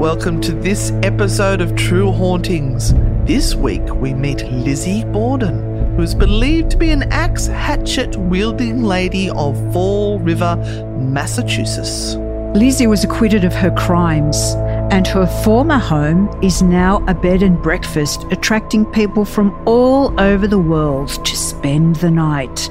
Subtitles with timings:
[0.00, 2.94] Welcome to this episode of True Hauntings.
[3.26, 8.82] This week we meet Lizzie Borden, who is believed to be an axe hatchet wielding
[8.82, 10.56] lady of Fall River,
[10.98, 12.14] Massachusetts.
[12.56, 14.54] Lizzie was acquitted of her crimes,
[14.90, 20.46] and her former home is now a bed and breakfast, attracting people from all over
[20.46, 22.70] the world to spend the night,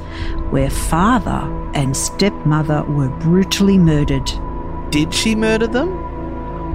[0.50, 4.32] where father and stepmother were brutally murdered.
[4.90, 5.99] Did she murder them?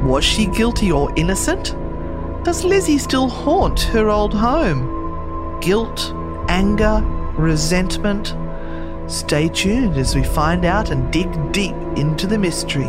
[0.04, 1.74] Was she guilty or innocent?
[2.44, 5.58] Does Lizzie still haunt her old home?
[5.60, 6.12] Guilt,
[6.48, 7.00] anger,
[7.38, 8.34] resentment?
[9.10, 12.88] Stay tuned as we find out and dig deep into the mystery.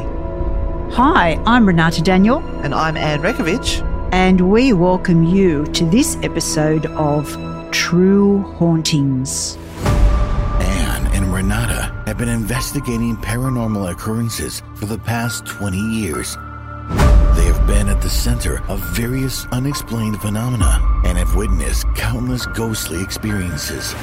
[0.91, 3.81] Hi, I'm Renata Daniel, And I'm Anne Rekovich.
[4.11, 7.25] and we welcome you to this episode of
[7.71, 9.57] True Hauntings.
[10.59, 16.37] Anne and Renata have been investigating paranormal occurrences for the past 20 years.
[17.67, 23.93] Been at the center of various unexplained phenomena and have witnessed countless ghostly experiences.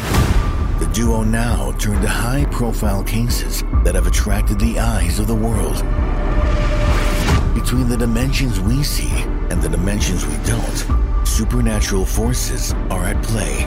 [0.81, 5.35] The duo now turn to high profile cases that have attracted the eyes of the
[5.37, 5.77] world.
[7.55, 9.13] Between the dimensions we see
[9.51, 13.65] and the dimensions we don't, supernatural forces are at play.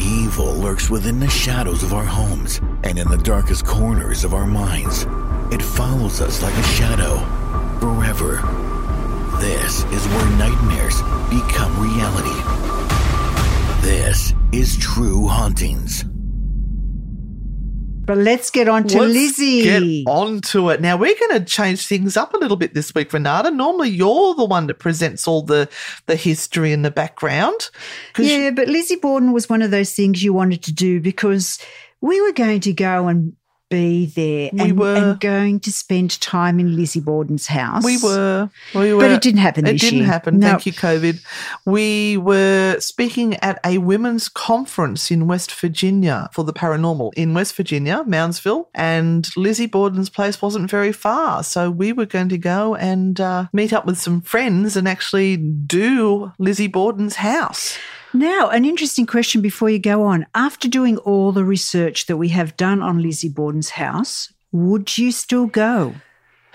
[0.00, 4.46] Evil lurks within the shadows of our homes and in the darkest corners of our
[4.46, 5.04] minds.
[5.52, 7.16] It follows us like a shadow,
[7.82, 8.36] forever.
[9.40, 12.40] This is where nightmares become reality.
[13.82, 16.04] This is True Hauntings.
[18.04, 19.62] But let's get on to Let's Lizzie.
[19.64, 20.80] Get on to it.
[20.80, 23.50] Now we're going to change things up a little bit this week, Renata.
[23.50, 25.68] Normally you're the one that presents all the
[26.06, 27.68] the history and the background.
[28.16, 31.58] Yeah, but Lizzie Borden was one of those things you wanted to do because
[32.00, 33.34] we were going to go and
[33.72, 34.94] be there We and, were.
[34.96, 37.84] and going to spend time in Lizzie Borden's house.
[37.84, 38.50] We were.
[38.74, 39.00] We were.
[39.00, 40.06] But it didn't happen It didn't year.
[40.06, 40.38] happen.
[40.38, 40.48] No.
[40.48, 41.20] Thank you, COVID.
[41.64, 47.56] We were speaking at a women's conference in West Virginia for the paranormal in West
[47.56, 51.42] Virginia, Moundsville, and Lizzie Borden's place wasn't very far.
[51.42, 55.36] So we were going to go and uh, meet up with some friends and actually
[55.38, 57.78] do Lizzie Borden's house.
[58.14, 60.26] Now, an interesting question before you go on.
[60.34, 65.12] After doing all the research that we have done on Lizzie Borden's house, would you
[65.12, 65.94] still go?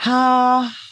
[0.05, 0.86] Ah.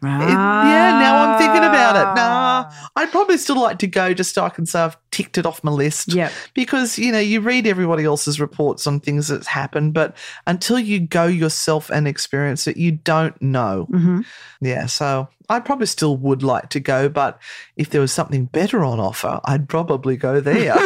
[0.00, 2.14] It- yeah, now I'm thinking about it.
[2.14, 5.44] Nah, I'd probably still like to go just so I can say I've ticked it
[5.46, 6.14] off my list.
[6.14, 6.30] Yep.
[6.54, 10.16] Because, you know, you read everybody else's reports on things that's happened, but
[10.46, 13.84] until you go yourself and experience it, you don't know.
[13.90, 14.20] hmm
[14.60, 17.40] Yeah, so I probably still would like to go, but
[17.76, 20.74] if there was something better on offer, I'd probably go there.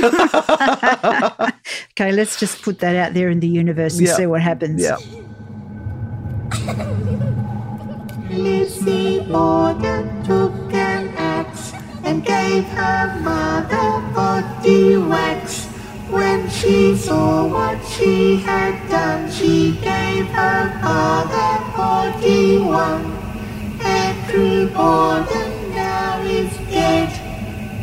[1.90, 4.14] okay, let's just put that out there in the universe and Yeah.
[4.16, 4.80] see what happens.
[4.82, 4.96] yeah.
[8.32, 15.66] Lizzie Borden took an axe and gave her mother body wax.
[16.08, 23.04] When she saw what she had done, she gave her father body one.
[23.84, 27.10] Andrew Borden now is dead.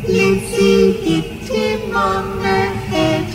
[0.08, 3.26] Lizzie hit him on the head.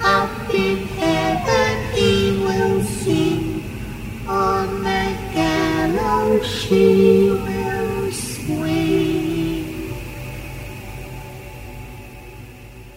[0.00, 3.62] Up in heaven he will sing.
[4.26, 5.07] On the
[5.92, 9.94] gallows she will swing.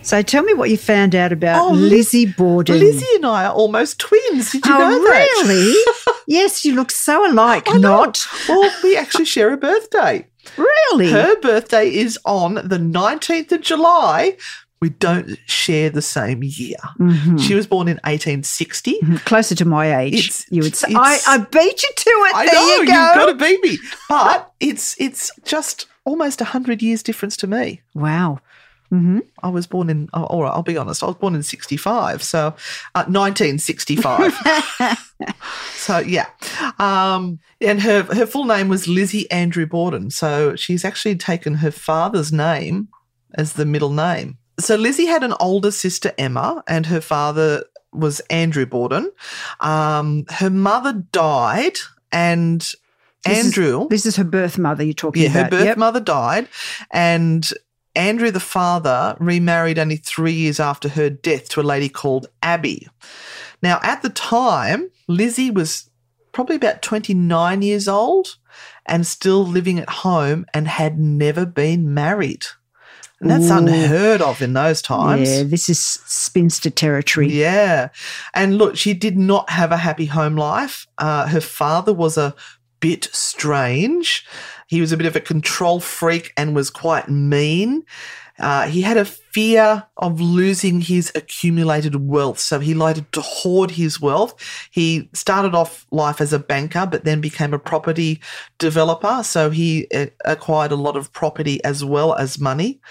[0.03, 2.79] So tell me what you found out about Oh, Lizzie Borden.
[2.79, 4.51] Lizzie and I are almost twins.
[4.51, 5.43] Did you oh, know that?
[5.45, 5.75] really?
[6.27, 7.69] yes, you look so alike.
[7.69, 8.03] I know.
[8.03, 10.27] Not Well, we actually share a birthday.
[10.57, 11.11] really.
[11.11, 14.37] Her birthday is on the 19th of July.
[14.81, 16.77] We don't share the same year.
[16.99, 17.39] Mhm.
[17.39, 18.99] She was born in 1860.
[19.25, 20.87] Closer to my age, It's- you would say.
[20.95, 22.35] I, I beat you to it.
[22.35, 23.77] I there know you you've got to beat me,
[24.09, 27.81] but it's it's just almost hundred years difference to me.
[27.93, 28.39] Wow.
[28.89, 30.09] hmm I was born in.
[30.13, 31.03] Oh, all right, I'll be honest.
[31.03, 32.47] I was born in 65, so
[32.95, 34.33] uh, 1965.
[35.75, 36.25] so yeah,
[36.79, 40.09] um, and her her full name was Lizzie Andrew Borden.
[40.09, 42.87] So she's actually taken her father's name
[43.35, 44.37] as the middle name.
[44.61, 49.11] So Lizzie had an older sister Emma, and her father was Andrew Borden.
[49.59, 51.77] Um, her mother died,
[52.11, 52.61] and
[53.25, 53.87] This is- Andrew.
[53.89, 55.35] This is her birth mother you're talking about.
[55.35, 55.77] Yeah, her birth Yep.
[55.77, 56.47] mother died,
[56.91, 57.47] and
[57.95, 62.87] Andrew, the father, remarried only three years after her death to a lady called Abby.
[63.61, 65.89] Now, at the time, Lizzie was
[66.31, 68.37] probably about 29 years old
[68.85, 72.45] and still living at home and had never been married.
[73.21, 73.57] And that's Ooh.
[73.57, 75.29] unheard of in those times.
[75.29, 77.31] Yeah, this is spinster territory.
[77.31, 77.89] Yeah.
[78.33, 80.87] And look, she did not have a happy home life.
[80.97, 82.35] Uh, her father was a
[82.79, 84.25] bit strange.
[84.67, 87.83] He was a bit of a control freak and was quite mean.
[88.39, 93.71] Uh, he had a fear of losing his accumulated wealth, so he liked to hoard
[93.71, 94.33] his wealth.
[94.71, 98.21] He started off life as a banker, but then became a property
[98.57, 102.81] developer, so he uh, acquired a lot of property as well as money.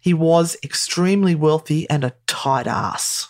[0.00, 3.28] He was extremely wealthy and a tight ass.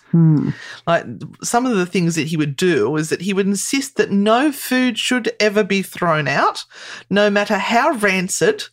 [0.87, 1.07] Like
[1.43, 4.53] some of the things that he would do is that he would insist that no
[4.53, 6.65] food should ever be thrown out,
[7.09, 8.65] no matter how rancid,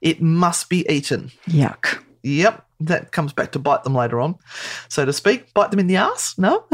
[0.00, 1.30] it must be eaten.
[1.48, 2.02] Yuck.
[2.22, 4.36] Yep, that comes back to bite them later on,
[4.88, 5.52] so to speak.
[5.54, 6.36] Bite them in the ass?
[6.38, 6.64] No.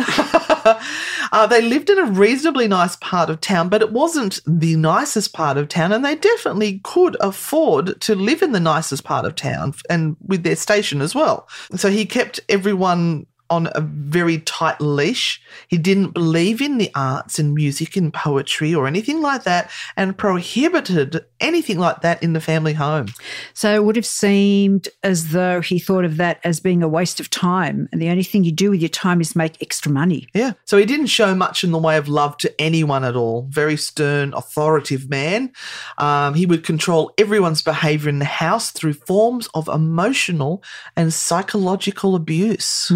[1.33, 5.33] uh, they lived in a reasonably nice part of town, but it wasn't the nicest
[5.33, 9.35] part of town, and they definitely could afford to live in the nicest part of
[9.35, 11.49] town and with their station as well.
[11.77, 15.41] So he kept everyone on a very tight leash.
[15.69, 20.17] He didn't believe in the arts and music and poetry or anything like that and
[20.17, 23.07] prohibited anything like that in the family home.
[23.55, 27.21] So it would have seemed as though he thought of that as being a waste
[27.21, 27.89] of time.
[27.93, 30.27] And the only thing you do with your time is make extra money.
[30.35, 30.53] Yeah.
[30.65, 33.47] So he didn't show much in the way of love to anyone at all.
[33.51, 35.53] Very stern, authoritative man.
[35.99, 40.63] Um, he would control everyone's behavior in the house through forms of emotional
[40.97, 42.91] and psychological abuse.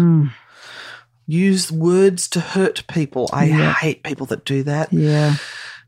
[1.25, 3.29] Use words to hurt people.
[3.31, 3.73] I Yeah.
[3.73, 4.91] hate people that do that.
[4.91, 5.35] Yeah.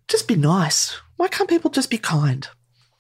[0.08, 0.98] Just be nice.
[1.18, 2.48] Why can't people just be kind?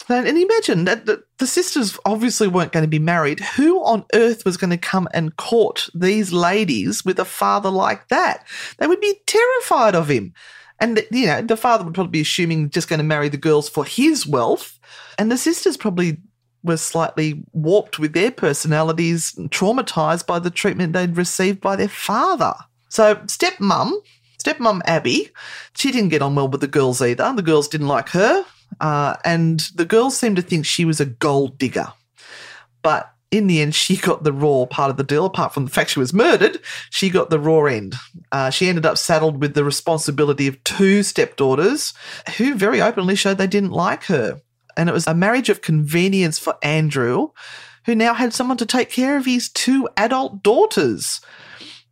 [0.07, 3.39] And and imagine that the, the sisters obviously weren't going to be married.
[3.39, 8.07] Who on earth was going to come and court these ladies with a father like
[8.09, 8.45] that?
[8.77, 10.33] They would be terrified of him.
[10.79, 13.69] And, you know, the father would probably be assuming just going to marry the girls
[13.69, 14.77] for his wealth.
[15.17, 16.17] And the sisters probably
[16.63, 22.53] were slightly warped with their personalities, traumatized by the treatment they'd received by their father.
[22.89, 23.93] So, stepmom,
[24.45, 25.29] stepmom Abby,
[25.75, 27.33] she didn't get on well with the girls either.
[27.35, 28.45] The girls didn't like her.
[28.79, 31.93] Uh, and the girls seemed to think she was a gold digger.
[32.81, 35.25] But in the end, she got the raw part of the deal.
[35.25, 36.59] Apart from the fact she was murdered,
[36.89, 37.95] she got the raw end.
[38.31, 41.93] Uh, she ended up saddled with the responsibility of two stepdaughters
[42.37, 44.41] who very openly showed they didn't like her.
[44.77, 47.29] And it was a marriage of convenience for Andrew,
[47.85, 51.21] who now had someone to take care of his two adult daughters.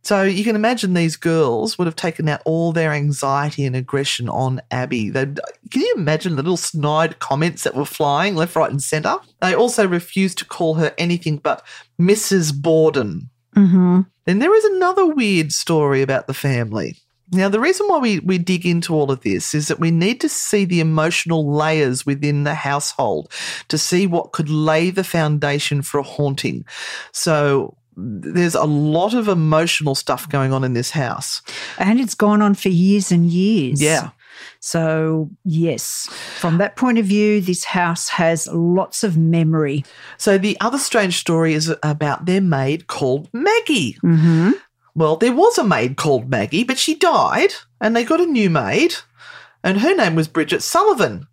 [0.04, 4.28] So you can imagine these girls would have taken out all their anxiety and aggression
[4.28, 5.08] on Abby.
[5.08, 5.40] They'd,
[5.70, 9.16] can you imagine the little snide comments that were flying left, right, and centre?
[9.40, 11.64] They also refused to call her anything but
[11.98, 12.54] Mrs.
[12.54, 13.30] Borden.
[13.56, 14.02] Mm-hmm.
[14.26, 16.98] Then there is another weird story about the family.
[17.32, 20.20] Now, the reason why we, we dig into all of this is that we need
[20.20, 23.32] to see the emotional layers within the household
[23.68, 26.64] to see what could lay the foundation for a haunting.
[27.12, 31.42] So, there's a lot of emotional stuff going on in this house.
[31.78, 33.80] And it's gone on for years and years.
[33.80, 34.10] Yeah.
[34.60, 36.08] So, yes,
[36.38, 39.84] from that point of view, this house has lots of memory.
[40.16, 43.98] So, the other strange story is about their maid called Maggie.
[44.02, 44.52] Mm-hmm.
[44.94, 48.48] Well, there was a maid called Maggie, but she died, and they got a new
[48.48, 48.94] maid,
[49.62, 51.26] and her name was Bridget Sullivan.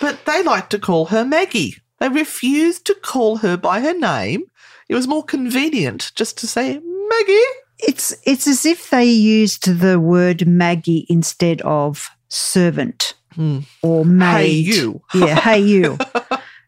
[0.00, 1.76] But they liked to call her Maggie.
[1.98, 4.44] They refused to call her by her name.
[4.90, 7.50] It was more convenient just to say Maggie.
[7.78, 13.60] It's it's as if they used the word Maggie instead of servant Hmm.
[13.82, 14.36] or maid.
[14.36, 15.02] Hey, you.
[15.14, 15.96] Yeah, hey you.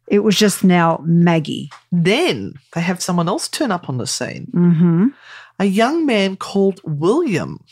[0.08, 1.70] It was just now Maggie.
[1.90, 4.46] Then they have someone else turn up on the scene.
[4.54, 5.06] Mm-hmm.
[5.58, 7.64] A young man called William,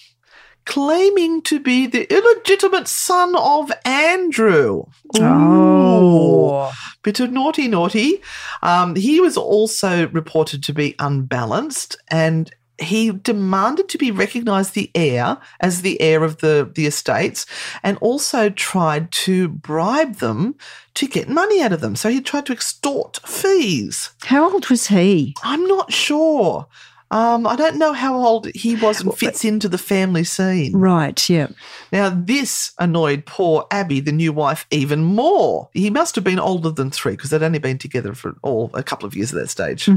[0.70, 4.84] claiming to be the illegitimate son of Andrew.
[5.18, 5.22] Ooh.
[5.22, 6.72] Oh.
[7.02, 8.22] bit of naughty naughty.
[8.62, 14.92] Um, he was also reported to be unbalanced and he demanded to be recognised the
[14.94, 17.46] heir as the heir of the, the estates
[17.82, 20.54] and also tried to bribe them
[20.94, 21.96] to get money out of them.
[21.96, 24.10] So he tried to extort fees.
[24.22, 25.34] How old was he?
[25.42, 26.68] I'm not sure.
[27.12, 30.76] Um, I don't know how old he was and fits into the family scene.
[30.76, 31.48] Right, yeah.
[31.92, 35.68] Now, this annoyed poor Abby, the new wife, even more.
[35.72, 38.84] He must have been older than three because they'd only been together for all a
[38.84, 39.88] couple of years at that stage.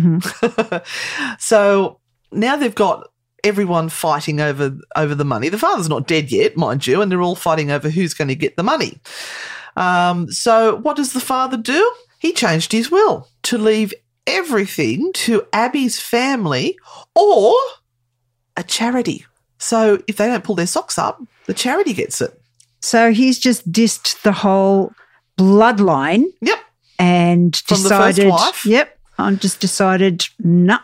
[1.39, 1.99] so
[2.31, 3.09] now they've got
[3.43, 5.49] everyone fighting over over the money.
[5.49, 8.35] The father's not dead yet, mind you, and they're all fighting over who's going to
[8.35, 8.99] get the money.
[9.75, 11.93] Um, so what does the father do?
[12.19, 13.93] He changed his will to leave
[14.27, 16.77] everything to Abby's family
[17.15, 17.55] or
[18.57, 19.25] a charity.
[19.57, 22.39] So if they don't pull their socks up, the charity gets it.
[22.81, 24.93] So he's just dissed the whole
[25.37, 26.59] bloodline Yep.
[26.99, 28.65] and From decided, wife?
[28.65, 30.79] yep, I'm just decided, nah.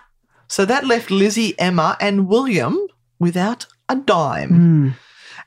[0.48, 2.77] So that left Lizzie, Emma, and William
[3.19, 4.50] without a dime.
[4.51, 4.93] Mm.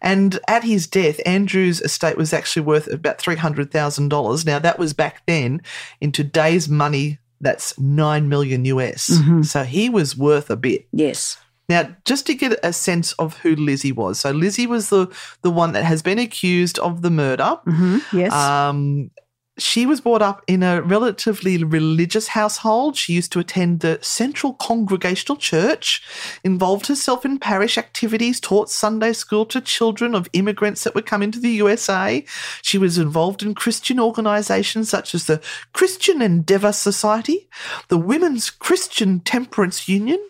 [0.00, 4.44] And at his death, Andrew's estate was actually worth about $300,000.
[4.46, 5.62] Now, that was back then
[6.00, 9.10] in today's money, that's 9 million US.
[9.10, 9.44] Mhm.
[9.44, 10.86] So he was worth a bit.
[10.92, 11.36] Yes.
[11.68, 14.18] Now, just to get a sense of who Lizzie was.
[14.20, 15.06] So Lizzie was the,
[15.42, 17.58] the one that has been accused of the murder.
[17.64, 18.32] hmm Yes.
[18.32, 19.10] Um,
[19.58, 22.96] she was brought up in a relatively religious household.
[22.96, 26.02] She used to attend the Central Congregational Church,
[26.42, 31.30] involved herself in parish activities, taught Sunday school to children of immigrants that were coming
[31.32, 32.24] to the USA.
[32.62, 35.42] She was involved in Christian organizations such as the
[35.74, 37.48] Christian Endeavor Society,
[37.88, 40.20] the Women's Christian Temperance Union,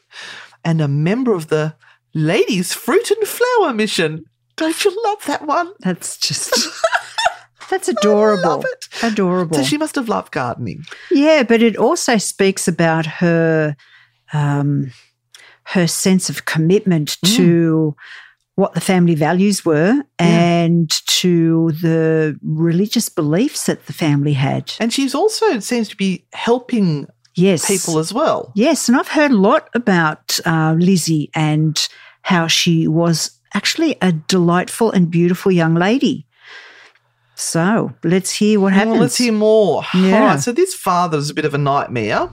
[0.65, 1.77] and a member of the
[2.13, 4.25] Ladies Fruit and Flower Mission.
[4.57, 5.73] Don't you love that one?
[5.81, 6.69] that's just.
[7.73, 8.43] That's adorable.
[8.49, 8.89] love it.
[9.03, 9.57] Adorable.
[9.57, 10.85] So she must have loved gardening.
[11.11, 13.75] Yeah, but it also speaks about her
[14.33, 14.93] um,
[15.65, 17.37] her sense of commitment Mm.
[17.37, 17.97] to
[18.55, 24.73] what the family values were and to the religious beliefs that the family had.
[24.79, 28.53] And she's also seems to be helping Yes, people as well.
[28.55, 31.75] Yes, and I've heard a lot about uh, Lizzie and
[32.23, 36.27] how she was actually a delightful and beautiful young lady.
[37.43, 38.93] So let's hear what happens.
[38.93, 39.83] Well, let's hear more.
[39.95, 40.15] Yeah.
[40.15, 42.31] All right, so this father's a bit of a nightmare.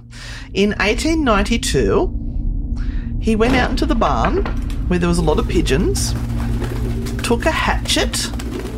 [0.53, 4.45] In 1892, he went out into the barn
[4.87, 6.13] where there was a lot of pigeons,
[7.23, 8.31] took a hatchet,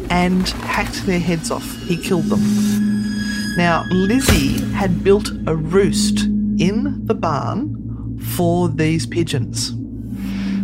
[0.09, 1.69] and hacked their heads off.
[1.83, 2.41] He killed them.
[3.57, 6.21] Now, Lizzie had built a roost
[6.59, 9.73] in the barn for these pigeons.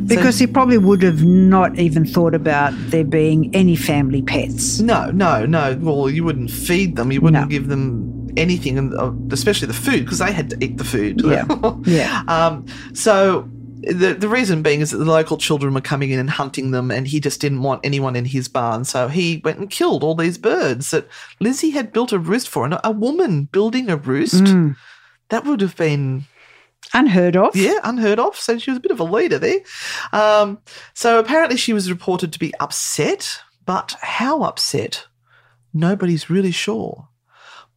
[0.07, 4.79] Because he probably would have not even thought about there being any family pets.
[4.79, 5.77] No, no, no.
[5.81, 7.11] Well, you wouldn't feed them.
[7.11, 7.47] You wouldn't No.
[7.49, 11.21] give them anything, and uh, especially the food, because they had to eat the food.
[11.23, 11.45] Yeah.
[11.85, 12.23] Yeah.
[12.27, 13.49] um, so
[13.81, 16.89] the the reason being is that the local children were coming in and hunting them,
[16.91, 18.85] and he just didn't want anyone in his barn.
[18.85, 21.07] So he went and killed all these birds that
[21.39, 22.65] Lizzie had built a roost for.
[22.65, 24.75] And a, a woman building a roost Mm.
[25.29, 26.25] that would have been
[26.93, 27.55] Unheard of.
[27.55, 28.35] yeah, unheard of.
[28.35, 29.59] So she was a bit of a leader there.
[30.13, 30.59] Um,
[30.93, 35.05] so apparently she was reported to be upset, but how upset?
[35.73, 37.09] Nobody's really sure.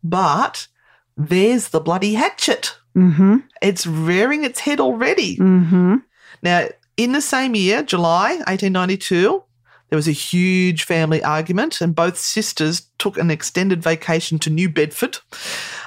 [0.02, 0.68] But
[1.16, 2.76] there's the bloody hatchet.
[2.96, 3.38] Mm-hmm.
[3.60, 5.36] It's rearing its head already.
[5.36, 5.96] Mm-hmm.
[6.42, 9.42] Now, in the same year, July 1892,
[9.88, 14.68] there was a huge family argument, and both sisters took an extended vacation to New
[14.68, 15.18] Bedford.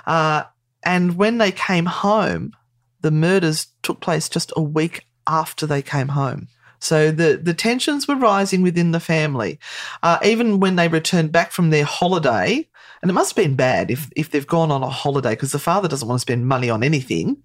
[0.05, 0.43] Uh,
[0.83, 2.53] and when they came home,
[3.03, 6.47] the murders took place just a week after they came home.
[6.79, 9.59] So the, the tensions were rising within the family.
[10.01, 12.67] Uh, even when they returned back from their holiday,
[13.01, 15.59] and it must have been bad if, if they've gone on a holiday because the
[15.59, 17.37] father doesn't want to spend money on anything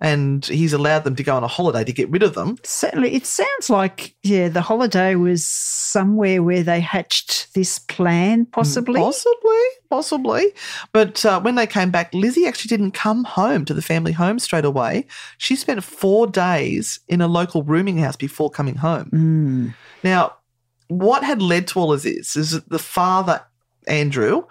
[0.00, 2.56] and he's allowed them to go on a holiday to get rid of them.
[2.64, 9.00] Certainly, it sounds like yeah, the holiday was somewhere where they hatched this plan, possibly.
[9.00, 10.46] Possibly, possibly.
[10.92, 14.38] But uh, when they came back, Lizzie actually didn't come home to the family home
[14.38, 15.06] straight away.
[15.38, 19.10] She spent four days in a local rooming house before coming home.
[19.12, 19.74] Mm.
[20.02, 20.36] Now,
[20.88, 23.42] what had led to all of this is that the father,
[23.86, 24.44] Andrew,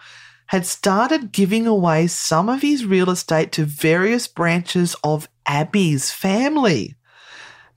[0.47, 6.95] had started giving away some of his real estate to various branches of Abby's family.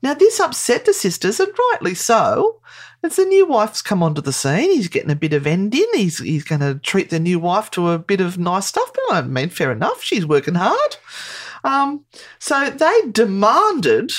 [0.01, 2.61] Now, this upset the sisters, and rightly so.
[3.03, 5.85] As the new wife's come onto the scene, he's getting a bit of end in.
[5.93, 8.91] He's, he's going to treat the new wife to a bit of nice stuff.
[8.93, 10.01] But I mean, fair enough.
[10.01, 10.95] She's working hard.
[11.65, 12.05] Um,
[12.39, 14.11] so they demanded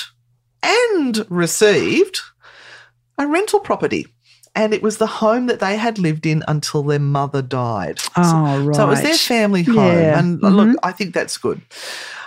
[0.61, 2.19] and received
[3.17, 4.05] a rental property.
[4.55, 7.99] And it was the home that they had lived in until their mother died.
[7.99, 8.75] So- Oh, right.
[8.75, 9.75] so it was their family home.
[9.75, 10.19] Yeah.
[10.19, 11.61] And uh, look, I think that's good.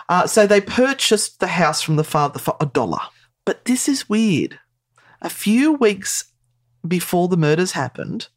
[0.08, 3.00] Uh, so they purchased the house from the father for a dollar.
[3.44, 4.58] But this is weird.
[5.20, 6.32] A few weeks
[6.86, 8.28] before the murders happened,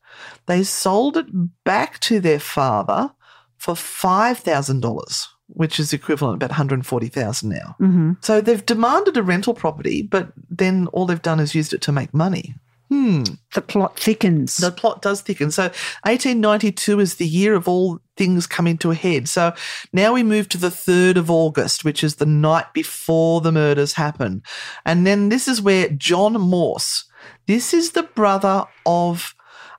[0.47, 1.27] they sold it
[1.63, 3.11] back to their father
[3.57, 7.75] for $5,000, which is equivalent about 140000 now.
[7.77, 11.81] hmm So they've demanded a rental property, but then all they've done is used it
[11.81, 12.55] to make money.
[12.91, 13.23] Hmm.
[13.53, 14.57] The plot thickens.
[14.57, 15.49] The plot does thicken.
[15.49, 15.63] So
[16.03, 19.29] 1892 is the year of all things coming to a head.
[19.29, 19.53] So
[19.93, 23.93] now we move to the 3rd of August, which is the night before the murders
[23.93, 24.43] happen.
[24.85, 27.05] And then this is where John Morse,
[27.47, 29.35] this is the brother of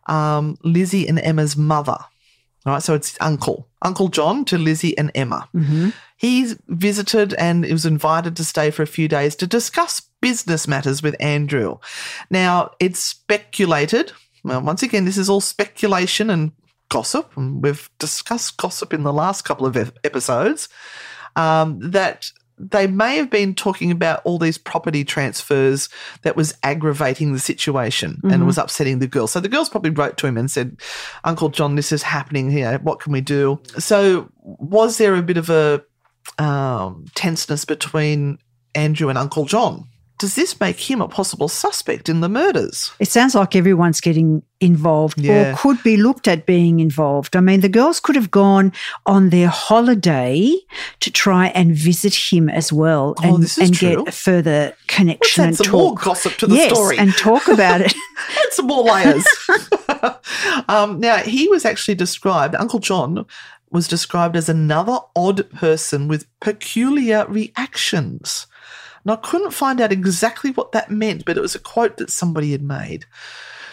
[0.07, 1.99] um, Lizzie and Emma's mother.
[2.64, 5.49] All right, so it's uncle, Uncle John to Lizzie and Emma.
[5.52, 10.67] hmm He's visited and was invited to stay for a few days to discuss business
[10.67, 11.76] matters with Andrew.
[12.31, 14.12] Now, it's speculated,
[14.43, 16.52] well, once again, this is all speculation and
[16.88, 20.71] gossip, and we've discussed gossip in the last couple of episodes,
[21.37, 25.88] um, that they may have been talking about all these property transfers
[26.23, 29.33] that was aggravating the situation and was upsetting the girls.
[29.33, 30.76] So the girls probably wrote to him and said,
[31.25, 32.79] Uncle John, this is happening here.
[32.79, 33.61] What can we do?
[33.79, 35.83] So was there a bit of a
[36.38, 38.38] um, tenseness between
[38.75, 39.88] Andrew and Uncle John?
[40.23, 42.93] Does this make him a possible suspect in the murders?
[43.00, 45.52] It sounds like everyone's getting involved Yeah.
[45.52, 47.35] or could be looked at being involved.
[47.35, 48.73] I mean, the girls could have gone
[49.05, 50.55] on their holiday
[51.00, 55.57] to try and visit him as well Oh, and, and get a further connection and
[55.57, 55.73] some talk.
[55.73, 56.99] more gossip to the yes, story.
[56.99, 57.93] and talk about it.
[58.47, 59.26] Add some more layers.
[60.69, 63.26] um, now, he was actually described, Uncle John
[63.73, 68.47] was described as another odd person with peculiar reactions.
[69.04, 72.11] And I couldn't find out exactly what that meant, but it was a quote that
[72.11, 73.04] somebody had made.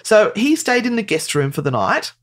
[0.03, 2.13] So he stayed in the guest room for the night.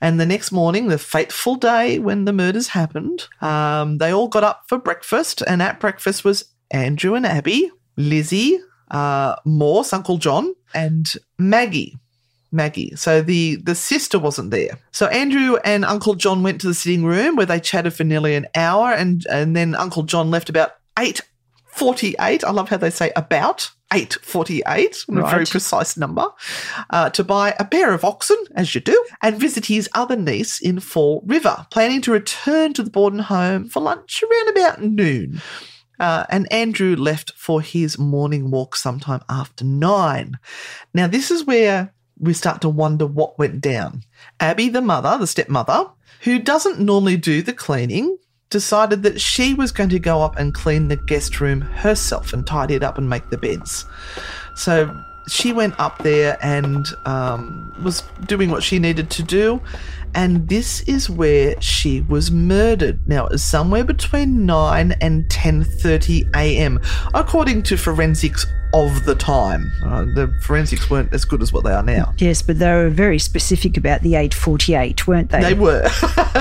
[0.00, 4.42] And the next morning, the fateful day when the murders happened, um, they all got
[4.42, 5.42] up for breakfast.
[5.46, 8.58] And at breakfast was Andrew and Abby, Lizzie,
[8.90, 11.06] uh, Morse, Uncle John, and
[11.38, 11.96] Maggie.
[12.52, 12.94] Maggie.
[12.96, 14.78] So the the sister wasn't there.
[14.90, 18.34] So Andrew and Uncle John went to the sitting room where they chatted for nearly
[18.34, 21.22] an hour, and and then Uncle John left about eight
[21.72, 22.44] forty eight.
[22.44, 26.28] I love how they say about eight forty eight, a very precise number,
[26.90, 30.60] uh, to buy a pair of oxen, as you do, and visit his other niece
[30.60, 35.42] in Fall River, planning to return to the Borden home for lunch around about noon.
[36.00, 40.38] Uh, and Andrew left for his morning walk sometime after nine.
[40.94, 44.02] Now, this is where we start to wonder what went down.
[44.40, 45.90] Abby, the mother, the stepmother,
[46.22, 48.16] who doesn't normally do the cleaning,
[48.52, 52.46] decided that she was going to go up and clean the guest room herself and
[52.46, 53.86] tidy it up and make the beds.
[54.54, 54.94] So
[55.32, 59.62] she went up there and um, was doing what she needed to do.
[60.14, 63.00] And this is where she was murdered.
[63.08, 66.78] Now, it was somewhere between 9 and 10.30 a.m.,
[67.14, 69.72] according to forensics of the time.
[69.82, 72.12] Uh, the forensics weren't as good as what they are now.
[72.18, 75.40] yes, but they were very specific about the 848, weren't they?
[75.40, 75.88] They were.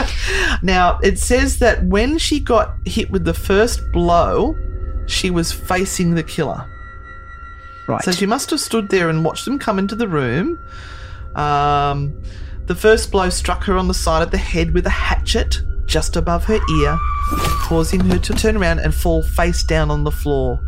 [0.62, 4.58] now, it says that when she got hit with the first blow,
[5.08, 6.68] she was facing the killer.
[7.88, 8.04] Right.
[8.04, 10.60] So she must have stood there and watched them come into the room.
[11.36, 12.22] Um,
[12.68, 16.16] the first blow struck her on the side of the head with a hatchet just
[16.16, 16.98] above her ear,
[17.64, 20.60] causing her to turn around and fall face down on the floor.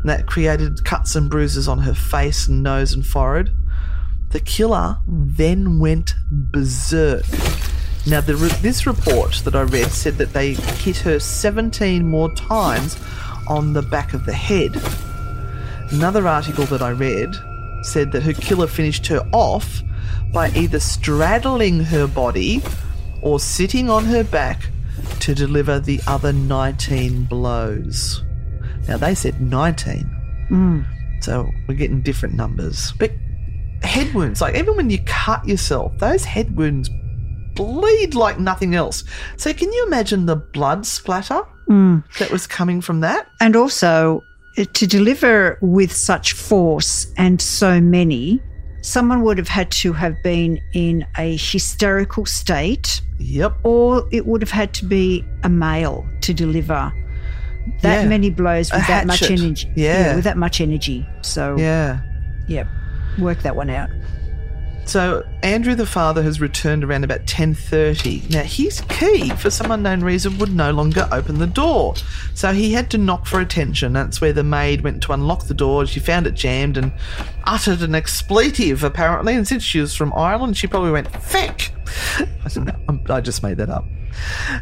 [0.00, 3.50] And that created cuts and bruises on her face and nose and forehead.
[4.30, 7.24] The killer then went berserk.
[8.06, 12.98] Now, re- this report that I read said that they hit her 17 more times
[13.48, 14.74] on the back of the head.
[15.90, 17.34] Another article that I read
[17.82, 19.82] said that her killer finished her off
[20.32, 22.62] by either straddling her body
[23.22, 24.68] or sitting on her back
[25.20, 28.22] to deliver the other 19 blows.
[28.86, 30.02] Now, they said 19.
[30.48, 30.82] Hmm.
[31.20, 32.92] So we're getting different numbers.
[32.98, 33.12] But
[33.82, 36.90] head wounds, like even when you cut yourself, those head wounds
[37.54, 39.04] bleed like nothing else.
[39.36, 41.98] So can you imagine the blood splatter hmm.
[42.18, 43.28] that was coming from that?
[43.40, 44.22] And also,
[44.66, 48.40] to deliver with such force and so many,
[48.82, 53.56] someone would have had to have been in a hysterical state, Yep.
[53.64, 56.92] or it would have had to be a male to deliver
[57.82, 58.08] that Yeah.
[58.08, 59.70] many blows A with that much energy.
[59.76, 60.14] Yeah.
[60.14, 61.06] with that much energy.
[61.22, 62.00] So, Yeah.
[62.46, 62.64] yeah,
[63.18, 63.90] work that one out.
[64.88, 68.30] So Andrew the father has returned around about 10:30.
[68.30, 71.94] Now his key for some unknown reason would no longer open the door.
[72.32, 73.92] So he had to knock for attention.
[73.92, 75.84] That's where the maid went to unlock the door.
[75.84, 76.92] She found it jammed and
[77.44, 81.70] uttered an expletive apparently and since she was from Ireland she probably went feck.
[83.10, 83.84] I just made that up.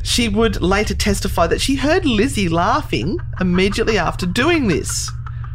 [0.02, 5.08] She would later testify that she heard Lizzie laughing immediately after doing this.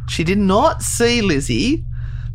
[0.08, 1.84] She did not see Lizzie,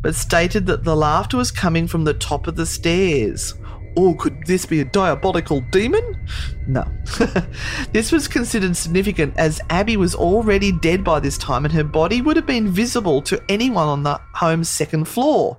[0.01, 3.53] but stated that the laughter was coming from the top of the stairs.
[3.95, 6.19] Or could this be a diabolical demon?
[6.67, 6.85] No.
[7.93, 12.21] this was considered significant as Abby was already dead by this time and her body
[12.21, 15.57] would have been visible to anyone on the home's second floor.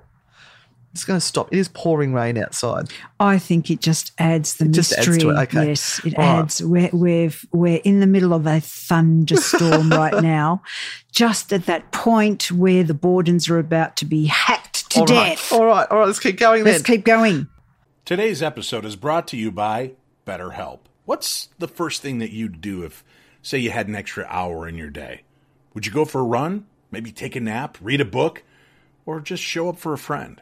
[0.91, 1.53] It's going to stop.
[1.53, 2.87] It is pouring rain outside.
[3.19, 5.67] I think it just adds the It just adds to it, okay.
[5.67, 6.39] Yes, it All right.
[6.39, 6.63] adds.
[6.63, 10.63] We're, we've, we're in the middle of a thunderstorm right now,
[11.11, 15.29] just at that point where the Bordens are about to be hacked to All right.
[15.37, 15.53] death.
[15.53, 15.87] All right.
[15.91, 16.05] All right.
[16.07, 16.95] Let's keep going Let's then.
[16.95, 17.47] keep going.
[18.05, 19.91] Today's episode is brought to you by
[20.25, 20.79] BetterHelp.
[21.05, 23.03] What's the first thing that you'd do if,
[23.43, 25.21] say, you had an extra hour in your day?
[25.75, 26.65] Would you go for a run?
[26.89, 28.41] Maybe take a nap, read a book,
[29.05, 30.41] or just show up for a friend?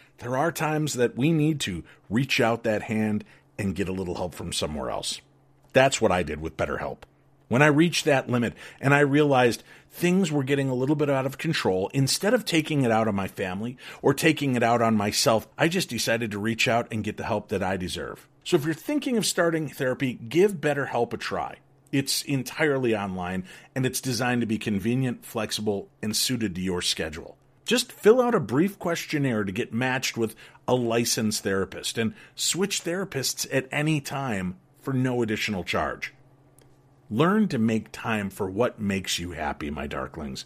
[0.21, 3.25] there are times that we need to reach out that hand
[3.57, 5.19] and get a little help from somewhere else.
[5.73, 6.99] That's what I did with BetterHelp.
[7.47, 11.25] When I reached that limit and I realized things were getting a little bit out
[11.25, 14.95] of control, instead of taking it out on my family or taking it out on
[14.95, 18.27] myself, I just decided to reach out and get the help that I deserve.
[18.43, 21.57] So if you're thinking of starting therapy, give BetterHelp a try.
[21.91, 23.43] It's entirely online
[23.75, 27.37] and it's designed to be convenient, flexible, and suited to your schedule.
[27.71, 30.35] Just fill out a brief questionnaire to get matched with
[30.67, 36.13] a licensed therapist and switch therapists at any time for no additional charge.
[37.09, 40.43] Learn to make time for what makes you happy, my darklings.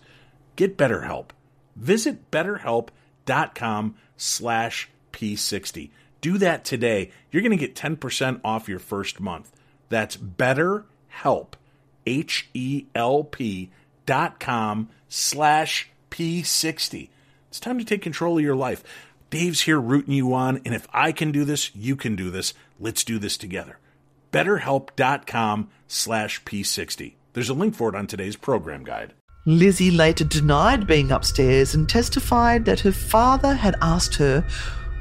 [0.55, 1.31] Get BetterHelp.
[1.75, 5.89] Visit betterhelp.com slash p60.
[6.21, 7.09] Do that today.
[7.31, 9.51] You're going to get 10% off your first month.
[9.89, 11.53] That's betterhelp,
[12.05, 13.71] H-E-L-P
[14.05, 17.09] dot com slash p60.
[17.55, 18.83] It's time to take control of your life.
[19.29, 22.53] Dave's here rooting you on, and if I can do this, you can do this.
[22.81, 23.79] Let's do this together
[24.33, 27.13] betterhelp.com slash p60.
[27.31, 29.13] There's a link for it on today's program guide.
[29.45, 34.45] Lizzie later denied being upstairs and testified that her father had asked her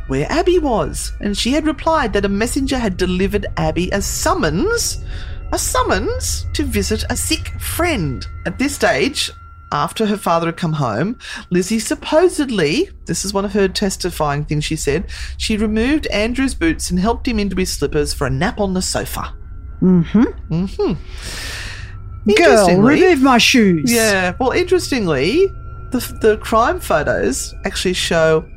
[0.07, 5.05] where Abby was, and she had replied that a messenger had delivered Abby a summons,
[5.51, 8.25] a summons to visit a sick friend.
[8.47, 9.33] At this stage,
[9.75, 11.19] after her father had come home,
[11.51, 16.91] Lizzie supposedly, this is one of her testifying things she said, she removed Andrew's boots
[16.91, 19.35] and helped him into his slippers for a nap on the sofa.
[19.83, 20.55] Mm-hmm.
[20.55, 22.33] Mm-hmm.
[22.35, 23.93] Girl, remove my shoes.
[23.93, 24.35] Yeah.
[24.39, 25.47] Well, interestingly,
[25.91, 28.49] the the crime photos actually show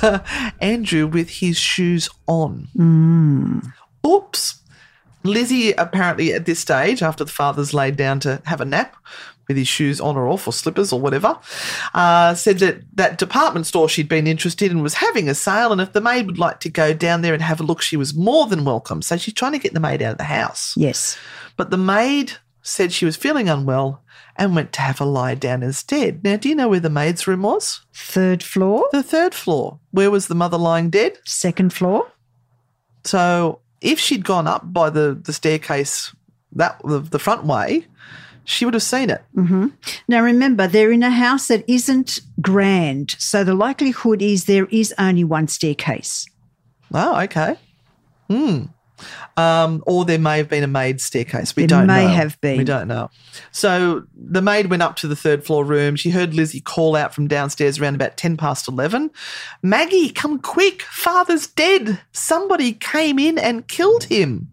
[0.60, 2.68] Andrew with his shoes on.
[2.76, 3.72] Mm.
[4.06, 4.62] Oops.
[5.24, 8.96] Lizzie apparently at this stage, after the father's laid down to have a nap
[9.52, 11.38] with his shoes on or off or slippers or whatever,
[11.94, 15.80] uh, said that that department store she'd been interested in was having a sale, and
[15.80, 18.14] if the maid would like to go down there and have a look, she was
[18.14, 19.02] more than welcome.
[19.02, 20.74] So she's trying to get the maid out of the house.
[20.76, 21.18] Yes.
[21.56, 24.02] But the maid said she was feeling unwell
[24.36, 26.24] and went to have a lie down instead.
[26.24, 27.82] Now, do you know where the maid's room was?
[27.92, 29.78] Third floor, The third floor.
[29.90, 31.18] Where was the mother lying dead?
[31.26, 32.10] second floor.
[33.04, 36.14] So if she'd gone up by the, the staircase
[36.52, 37.86] that the, the front way,
[38.44, 39.22] she would have seen it.
[39.34, 39.68] hmm
[40.08, 44.94] Now remember, they're in a house that isn't grand, so the likelihood is there is
[44.98, 46.26] only one staircase.
[46.92, 47.56] Oh, okay.
[48.28, 48.64] Hmm.
[49.36, 51.56] Um, or there may have been a maid staircase.
[51.56, 52.12] We There don't may know.
[52.12, 52.58] have been.
[52.58, 53.10] We don't know.
[53.50, 55.96] So the maid went up to the third floor room.
[55.96, 59.10] She heard Lizzie call out from downstairs around about 10 past 11.
[59.62, 60.82] Maggie, come quick.
[60.82, 62.00] Father's dead.
[62.12, 64.48] Somebody came in and killed him.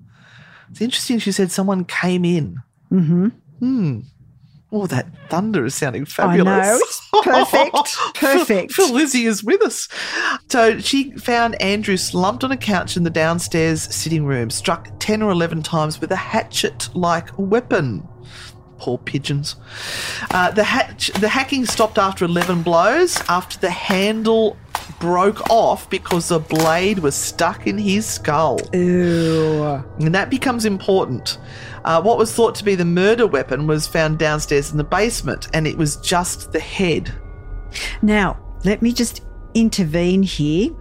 [0.72, 1.20] It's interesting.
[1.20, 2.58] She said someone came in.
[2.92, 3.28] Mm-hmm.
[3.60, 4.00] Hmm.
[4.72, 7.02] Oh, that thunder is sounding fabulous.
[7.12, 7.22] know.
[7.24, 7.98] Perfect.
[8.14, 8.72] Perfect.
[8.74, 9.88] Phil Lizzie is with us.
[10.50, 15.24] So she found Andrew slumped on a couch in the downstairs sitting room, struck 10
[15.24, 18.08] or 11 times with a hatchet like weapon.
[18.78, 19.56] Poor pigeons.
[20.32, 24.56] Uh, the, hatch, the hacking stopped after 11 blows, after the handle
[25.00, 28.60] broke off because the blade was stuck in his skull.
[28.74, 29.84] Ew.
[30.00, 31.40] And that becomes important.
[31.86, 35.48] Uh, what was thought to be the murder weapon was found downstairs in the basement,
[35.54, 37.14] and it was just the head.
[38.02, 39.22] Now, let me just
[39.54, 40.72] intervene here.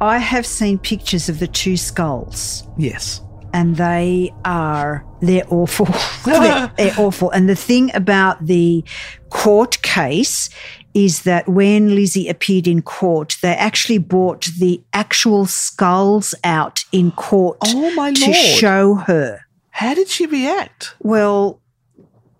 [0.00, 2.64] I have seen pictures of the two skulls.
[2.78, 3.20] Yes.
[3.52, 5.86] and they are they're awful
[6.24, 8.82] they're, they're awful and the thing about the
[9.30, 10.50] court case
[10.94, 17.10] is that when Lizzie appeared in court, they actually brought the actual skulls out in
[17.12, 19.43] court Oh, my to show her.
[19.78, 20.94] How did she react?
[21.00, 21.60] Well,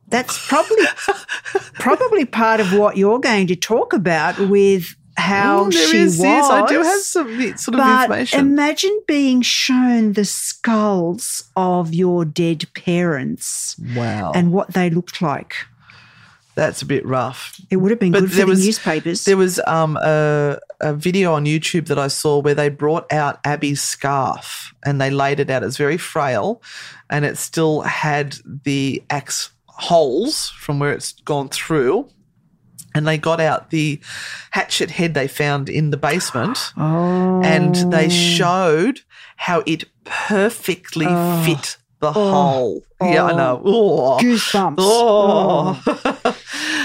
[0.08, 0.84] that's probably
[1.74, 6.24] probably part of what you're going to talk about with how Mm, she is, was.
[6.24, 8.40] yes, I do have some sort of But information.
[8.40, 14.32] imagine being shown the skulls of your dead parents wow.
[14.34, 15.54] and what they looked like.
[16.56, 17.60] That's a bit rough.
[17.70, 19.24] It would have been But good for the was- newspapers.
[19.24, 23.38] There was um, a, a video on YouTube that I saw where they brought out
[23.44, 25.62] Abby's scarf and they laid it out.
[25.64, 26.60] It's very frail
[27.10, 32.08] and it still had the axe holes from where it's gone through.
[32.96, 34.00] And they got out the
[34.52, 37.42] hatchet head they found in the basement oh.
[37.42, 38.08] and they oh.
[38.08, 39.00] showed
[39.36, 41.42] how it perfectly Oh.
[41.44, 42.82] fit the hole.
[43.00, 43.62] Yeah, I know.
[43.64, 44.18] Oh.
[44.20, 44.76] goosebumps.
[44.78, 46.36] Oh.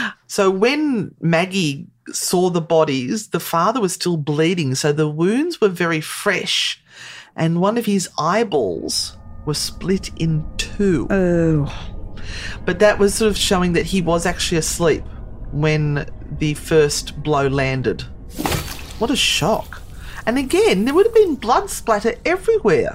[0.28, 5.70] so when Maggie saw the bodies, the father was still bleeding, so the wounds were
[5.70, 6.82] very fresh,
[7.36, 9.16] and one of his eyeballs
[9.50, 11.08] was split in two.
[11.10, 11.66] Oh,
[12.66, 15.04] But that was sort of showing that he was actually asleep
[15.52, 16.08] when
[16.40, 18.04] the first blow landed.
[19.00, 19.82] What a shock.
[20.26, 22.92] And again, there would have been blood splatter everywhere.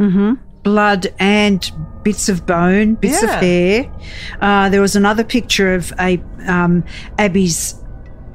[0.62, 1.70] blood and
[2.04, 3.34] bits of bone, bits Yeah.
[3.34, 3.92] of hair.
[4.40, 6.84] Uh, there was another picture of a um,
[7.18, 7.74] Abby's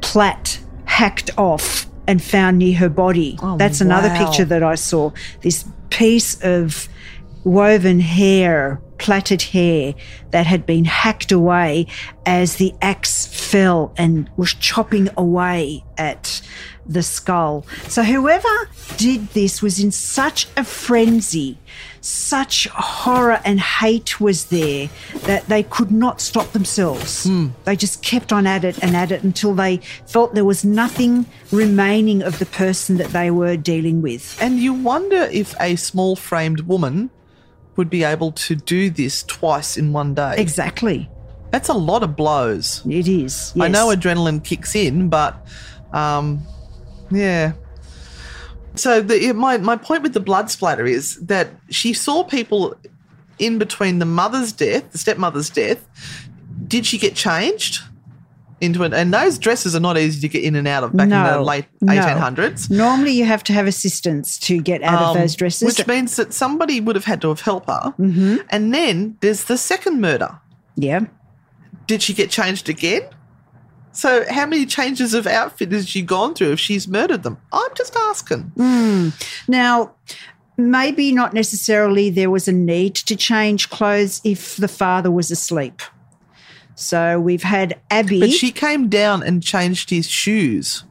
[0.01, 3.38] plait hacked off and found near her body.
[3.41, 4.25] Oh, That's another wow.
[4.25, 5.12] picture that I saw.
[5.41, 6.88] This piece of
[7.43, 9.93] woven hair, plaited hair
[10.32, 11.88] that had been hacked away
[12.25, 16.41] as the axe fell and was chopping away at
[16.86, 17.65] the skull.
[17.88, 18.49] So whoever
[18.97, 21.58] did this was in such a frenzy,
[22.02, 24.89] such horror and hate was there
[25.25, 27.25] that they could not stop themselves.
[27.25, 27.49] Hmm.
[27.63, 31.28] They just kept on at it and at it until they felt there was nothing
[31.52, 34.38] remaining of the person that they were dealing with.
[34.41, 37.12] And you wonder if a small framed woman
[37.75, 40.36] would be able to do this twice in one day.
[40.38, 41.10] Exactly.
[41.51, 42.84] That's a lot of blows.
[42.86, 43.53] It is.
[43.60, 45.47] I know adrenaline kicks in, but
[45.93, 46.41] um,
[47.10, 47.53] yeah.
[48.75, 52.75] So the, my my point with the blood splatter is that she saw people
[53.39, 55.88] in between the mother's death, the stepmother's death.
[56.67, 57.82] Did she get changed
[58.62, 58.93] into it?
[58.93, 61.32] And those dresses are not easy to get in and out of back in the
[61.38, 61.93] No, late no.
[61.93, 62.69] eighteen hundreds.
[62.69, 65.62] Normally, you have to have assistance to get out of those dresses.
[65.63, 67.93] Um, Which means that somebody would have had to have helped her.
[68.00, 68.38] Mm-hmm.
[68.50, 70.39] And then there's the second murder.
[70.76, 71.02] yeah.
[71.88, 73.02] Did she get changed again?
[73.93, 77.38] So, how many changes of outfit has she gone through if she's murdered them?
[77.52, 78.52] I'm just asking.
[79.48, 79.93] Now,
[80.56, 85.82] maybe not necessarily there was a need to change clothes if the father was asleep.
[86.80, 88.22] So we've had Abby.
[88.22, 90.86] But she came down and changed his shoes.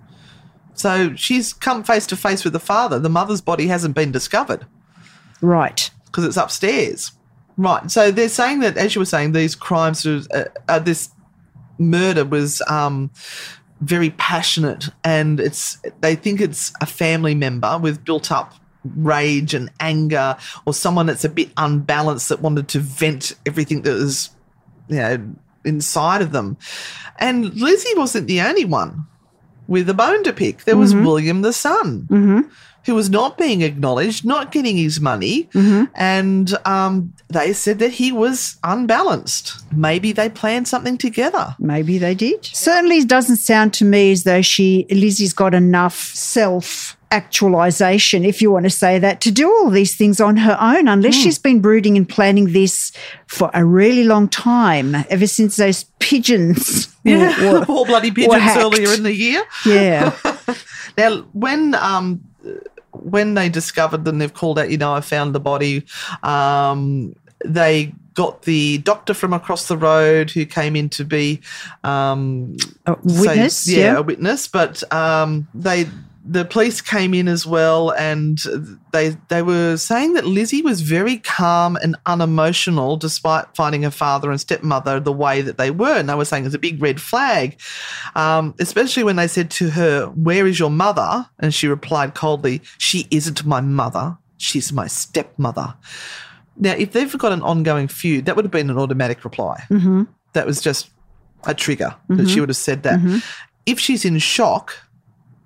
[0.75, 3.01] So, she's come face to face with the father.
[3.01, 4.65] The mother's body hasn't been discovered
[5.41, 5.91] right.
[6.07, 7.11] because it's upstairs.
[7.57, 7.91] Right.
[7.91, 11.11] So, they're saying that, as you were saying, these crimes, uh, uh, this
[11.79, 13.11] murder was um,
[13.81, 18.55] very passionate and it's they think it's a family member with built up
[18.97, 23.93] rage and anger or someone that's a bit unbalanced that wanted to vent everything that
[23.93, 24.31] was
[24.89, 26.57] you know inside of them.
[27.19, 29.07] And lizzie wasn't the only one
[29.67, 30.65] with a bone to pick.
[30.65, 31.05] There was mm-hmm.
[31.05, 32.41] william the son mm-hmm.
[32.89, 35.49] Who was not being acknowledged not getting his money
[35.95, 42.15] and um, they said that he was unbalanced maybe they planned something together Maybe they
[42.15, 42.45] did.
[42.45, 48.51] Certainly doesn't sound to me as though she Lizzie's got enough self actualization, if you
[48.51, 51.61] want to say that, to do all these things on her own, unless she's been
[51.61, 52.93] brooding and planning this
[53.27, 56.89] for a really long time, ever since those pigeons.
[57.05, 59.43] Yeah, were- the poor bloody pigeons earlier in the year.
[59.67, 60.15] Yeah.
[60.97, 62.25] Now, when um,
[62.93, 64.71] when they discovered them, they've called out.
[64.71, 65.85] You know, I found the body.
[66.23, 71.41] Um, they got the doctor from across the road who came in to be
[71.85, 73.69] um, A say- witness.
[73.69, 73.97] yeah, yeah.
[73.99, 74.49] a witness.
[74.49, 75.87] But um, they
[76.31, 78.39] the police came in as well, and
[78.93, 84.31] they they were saying that Lizzie was very calm and unemotional, despite finding her father
[84.31, 85.97] and stepmother the way that they were.
[85.97, 87.59] And they were saying it's a big red flag,
[88.15, 92.61] um, especially when they said to her, "Where is your mother?" And she replied coldly,
[92.77, 94.19] "She isn't my mother.
[94.37, 95.75] She's my stepmother."
[96.59, 99.65] Now, if they've got an ongoing feud, that would have been an automatic reply.
[99.71, 100.03] Mm-hmm.
[100.35, 100.91] That was just
[101.45, 103.23] a trigger that she would have said that.
[103.65, 104.75] If she's in shock,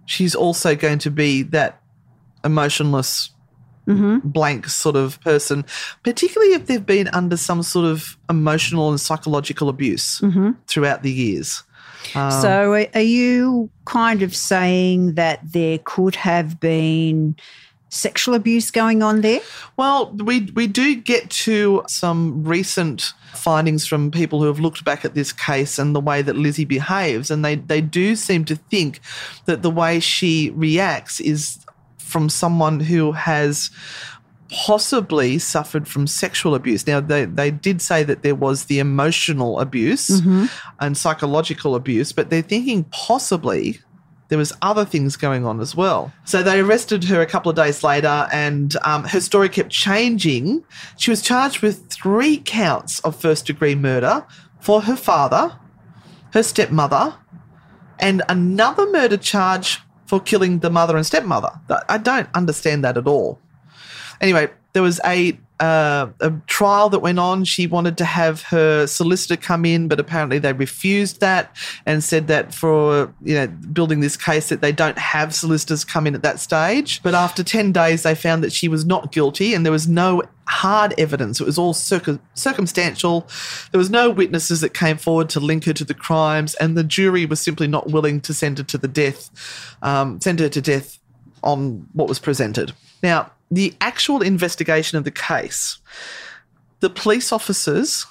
[0.06, 1.80] she's also going to be that
[2.44, 3.30] emotionless,
[3.86, 4.18] mm-hmm.
[4.28, 5.64] blank sort of person,
[6.02, 10.52] particularly if they've been under some sort of emotional and psychological abuse mm-hmm.
[10.66, 11.62] throughout the years.
[12.14, 17.36] Um, so, are- are you kind of saying that there could have been
[17.88, 19.40] sexual abuse going on there?
[19.76, 25.04] Well, we we do get to some recent findings from people who have looked back
[25.04, 28.56] at this case and the way that Lizzie behaves, and they they do seem to
[28.56, 29.00] think
[29.46, 31.64] that the way she reacts is
[31.98, 33.70] from someone who has
[34.52, 36.86] possibly suffered from sexual abuse.
[36.86, 40.44] Now, they, they did say that there was the emotional abuse mm-hmm.
[40.78, 43.80] and psychological abuse, but they're thinking possibly
[44.32, 46.10] there was other things going on as well.
[46.24, 50.64] So they arrested her a couple of days later, and um, her story kept changing.
[50.96, 54.24] She was charged with three counts of first degree murder
[54.58, 55.58] for her father,
[56.32, 57.14] her stepmother,
[57.98, 61.50] and another murder charge for killing the mother and stepmother.
[61.90, 63.38] I don't understand that at all.
[64.18, 67.44] Anyway, there was a uh, a trial that went on.
[67.44, 72.26] She wanted to have her solicitor come in, but apparently they refused that and said
[72.26, 76.24] that for you know building this case that they don't have solicitors come in at
[76.24, 77.00] that stage.
[77.04, 80.24] But after ten days, they found that she was not guilty, and there was no
[80.48, 81.40] hard evidence.
[81.40, 83.28] It was all circum- circumstantial.
[83.70, 86.82] There was no witnesses that came forward to link her to the crimes, and the
[86.82, 89.30] jury was simply not willing to send her to the death,
[89.80, 90.98] um, send her to death
[91.44, 92.72] on what was presented.
[93.00, 95.78] Now, the actual investigation of the case,
[96.80, 98.06] the police officers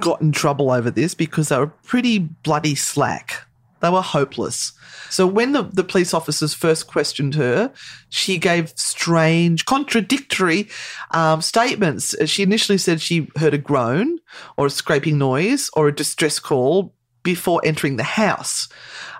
[0.00, 3.46] got in trouble over this because they were pretty bloody slack.
[3.80, 4.72] They were hopeless.
[5.10, 7.72] So when the, the police officers first questioned her,
[8.08, 10.68] she gave strange, contradictory
[11.10, 12.14] um, statements.
[12.28, 14.18] She initially said she heard a groan
[14.56, 18.68] or a scraping noise or a distress call before entering the house.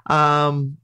[0.06, 0.78] Um,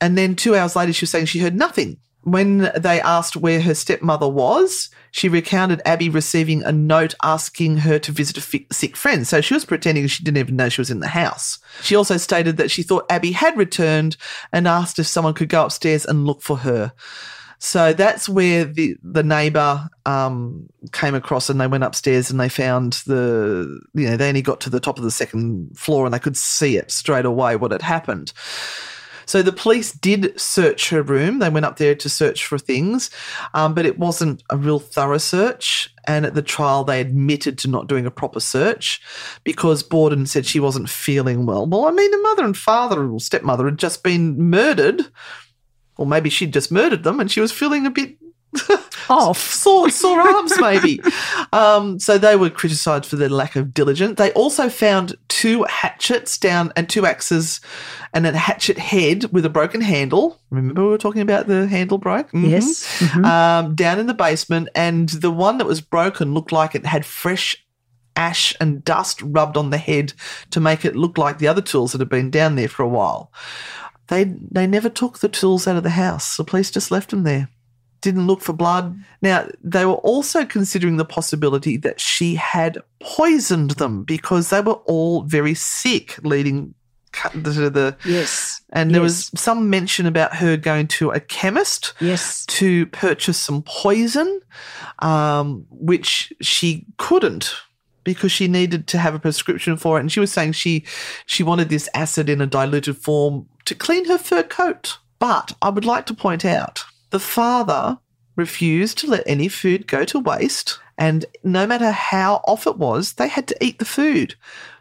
[0.00, 1.98] and then two hours later, she was saying she heard nothing.
[2.24, 7.98] When they asked where her stepmother was, she recounted Abby receiving a note asking her
[7.98, 9.26] to visit a fi- sick friend.
[9.26, 11.58] So she was pretending she didn't even know she was in the house.
[11.82, 14.16] She also stated that she thought Abby had returned
[14.52, 16.92] and asked if someone could go upstairs and look for her.
[17.64, 22.48] So that's where the the neighbour um, came across, and they went upstairs and they
[22.48, 26.12] found the you know they only got to the top of the second floor and
[26.12, 28.32] they could see it straight away what had happened.
[29.26, 31.38] So the police did search her room.
[31.38, 33.10] They went up there to search for things,
[33.54, 35.92] um, but it wasn't a real thorough search.
[36.06, 39.00] And at the trial, they admitted to not doing a proper search
[39.44, 41.66] because Borden said she wasn't feeling well.
[41.66, 45.06] Well, I mean, the mother and father or stepmother had just been murdered,
[45.96, 48.16] or maybe she'd just murdered them and she was feeling a bit
[49.08, 51.00] off, sore, sore arms, maybe.
[51.54, 54.16] Um, so they were criticised for their lack of diligence.
[54.16, 57.60] They also found two hatchets down and two axes
[58.14, 60.40] and a hatchet head with a broken handle.
[60.50, 62.30] Remember we were talking about the handle broke?
[62.32, 62.48] Mhm.
[62.48, 62.86] Yes.
[63.00, 63.24] Mhm.
[63.26, 67.04] Um, down in the basement, and the one that was broken looked like it had
[67.04, 67.54] fresh
[68.16, 70.14] ash and dust rubbed on the head
[70.50, 72.88] to make it look like the other tools that had been down there for a
[72.88, 73.30] while.
[74.08, 76.36] They they never took the tools out of the house.
[76.36, 77.48] The police just left them there.
[78.02, 78.96] Didn't look for blood.
[79.22, 84.80] Now they were also considering the possibility that she had poisoned them because they were
[84.86, 86.74] all very sick, leading
[87.44, 88.62] to the Yes.
[88.72, 89.30] and there Yes.
[89.32, 92.44] was some mention about her going to a chemist Yes.
[92.46, 94.40] to purchase some poison,
[95.00, 97.54] um, which she couldn't
[98.04, 100.00] because she needed to have a prescription for it.
[100.00, 100.84] And she was saying she
[101.26, 104.98] she wanted this acid in a diluted form to clean her fur coat.
[105.18, 106.82] But I would like to point out
[107.12, 107.98] the father
[108.36, 110.78] refused to let any food go to waste.
[110.98, 114.34] And no matter how off it was, they had to eat the food.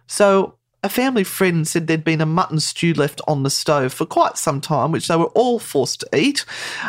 [0.07, 4.05] So a family friend said there'd been a mutton stew left on the stove for
[4.05, 6.43] quite some time, which they were all forced to eat.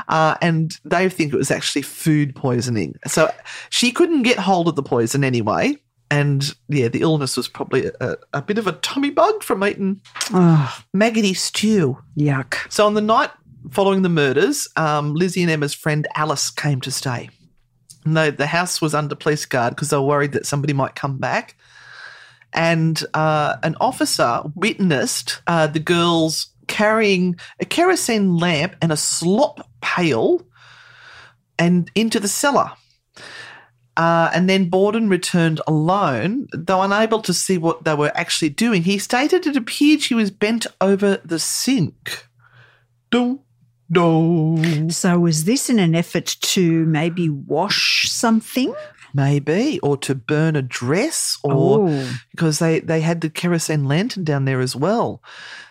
[0.09, 2.95] Uh, and they think it was actually food poisoning.
[3.07, 3.31] So
[3.71, 5.77] she couldn't get hold of the poison anyway.
[6.11, 10.01] And yeah, the illness was probably a, a bit of a tummy bug from eating
[10.31, 11.99] Oh, maggoty stew.
[12.19, 12.71] yuck.
[12.71, 13.31] So on the night
[13.71, 17.31] following the murders, um, Lizzie and Emma's friend Alice came to stay.
[18.05, 21.57] The house was under police guard because they were worried that somebody might come back.
[22.53, 29.69] And uh, an officer witnessed uh, the girls carrying a kerosene lamp and a slop
[29.81, 30.47] pail
[31.59, 32.73] and into the cellar.
[33.97, 38.83] Uh, and then Borden returned alone, though unable to see what they were actually doing.
[38.83, 42.27] He stated it appeared she was bent over the sink.
[43.11, 43.41] Dum,
[43.93, 44.91] dum.
[44.91, 48.75] So was this in an effort to maybe wash something?
[49.15, 52.11] Maybe, or to burn a dress, or Oh.
[52.31, 55.23] because they, they had the kerosene lantern down there as well.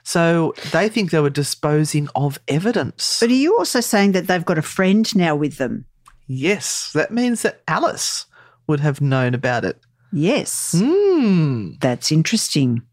[0.03, 3.17] So they think they were disposing of evidence.
[3.19, 5.85] But are you also saying that they've got a friend now with them?
[6.27, 8.25] yes, that means that Alice
[8.67, 9.77] would have known about it.
[10.13, 10.73] Yes.
[10.77, 11.71] Hmm.
[11.81, 12.83] That's interesting.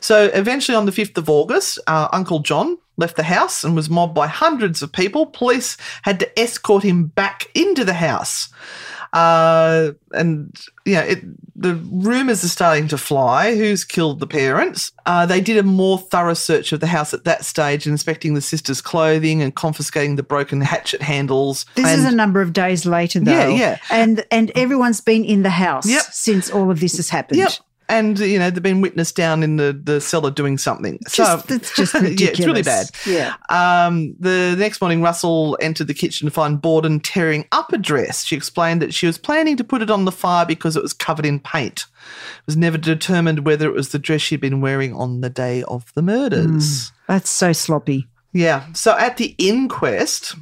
[0.00, 3.88] So eventually, on the 5th of August, uh, Uncle John left the house and was
[3.90, 5.26] mobbed by hundreds of people.
[5.26, 8.48] Police had to escort him back into the house.
[9.12, 11.20] Uh, and, you know, it,
[11.60, 13.56] the rumours are starting to fly.
[13.56, 14.92] Who's killed the parents?
[15.04, 18.40] Uh, they did a more thorough search of the house at that stage, inspecting the
[18.40, 21.66] sisters' clothing and confiscating the broken hatchet handles.
[21.74, 23.32] This and is a number of days later, though.
[23.32, 23.78] Yeah, yeah.
[23.90, 26.02] And and everyone's been in the house Yep.
[26.12, 27.38] since all of this has happened.
[27.38, 27.52] Yep.
[27.90, 30.98] And, you know, they've been witnessed down in the, the cellar doing something.
[31.10, 32.20] Just, it's just ridiculous.
[32.20, 32.86] yeah, it's really bad.
[33.04, 33.34] Yeah.
[33.48, 38.24] Um, the next morning, Russell entered the kitchen to find Borden tearing up a dress.
[38.24, 40.92] She explained that she was planning to put it on the fire because it was
[40.92, 41.86] covered in paint.
[42.38, 45.62] It was never determined whether it was the dress she'd been wearing on the day
[45.64, 46.92] of the murders.
[47.08, 48.06] That's so sloppy.
[48.32, 48.72] Yeah.
[48.72, 50.36] So at the inquest,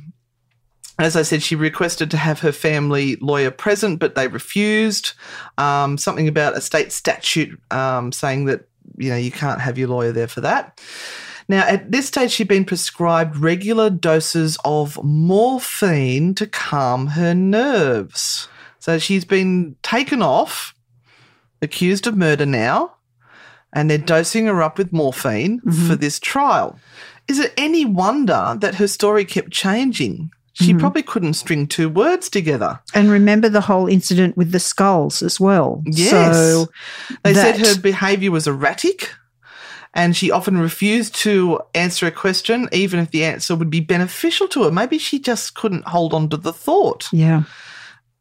[0.98, 5.12] As I said, she requested to have her family lawyer present, but they refused.
[5.56, 9.88] Um, something about a state statute um, saying that you know you can't have your
[9.88, 10.80] lawyer there for that.
[11.48, 18.48] Now, at this stage, she'd been prescribed regular doses of morphine to calm her nerves.
[18.80, 20.74] So she's been taken off,
[21.62, 22.96] accused of murder now,
[23.72, 26.78] and they're dosing her up with morphine for this trial.
[27.28, 30.30] Is it any wonder that her story kept changing?
[30.60, 30.80] She mm-hmm.
[30.80, 32.80] probably couldn't string two words together.
[32.92, 35.82] And remember the whole incident with the skulls as well.
[35.86, 36.34] Yes.
[36.34, 36.66] So
[37.22, 39.10] They said her behavior was erratic
[39.94, 44.48] and she often refused to answer a question, even if the answer would be beneficial
[44.48, 44.72] to her.
[44.72, 47.08] Maybe she just couldn't hold on to the thought.
[47.12, 47.44] yeah.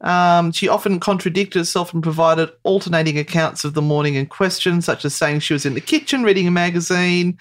[0.02, 5.04] Um, she often contradicted herself and provided alternating accounts of the morning in question, such
[5.06, 7.38] as saying she was in the kitchen reading a magazine,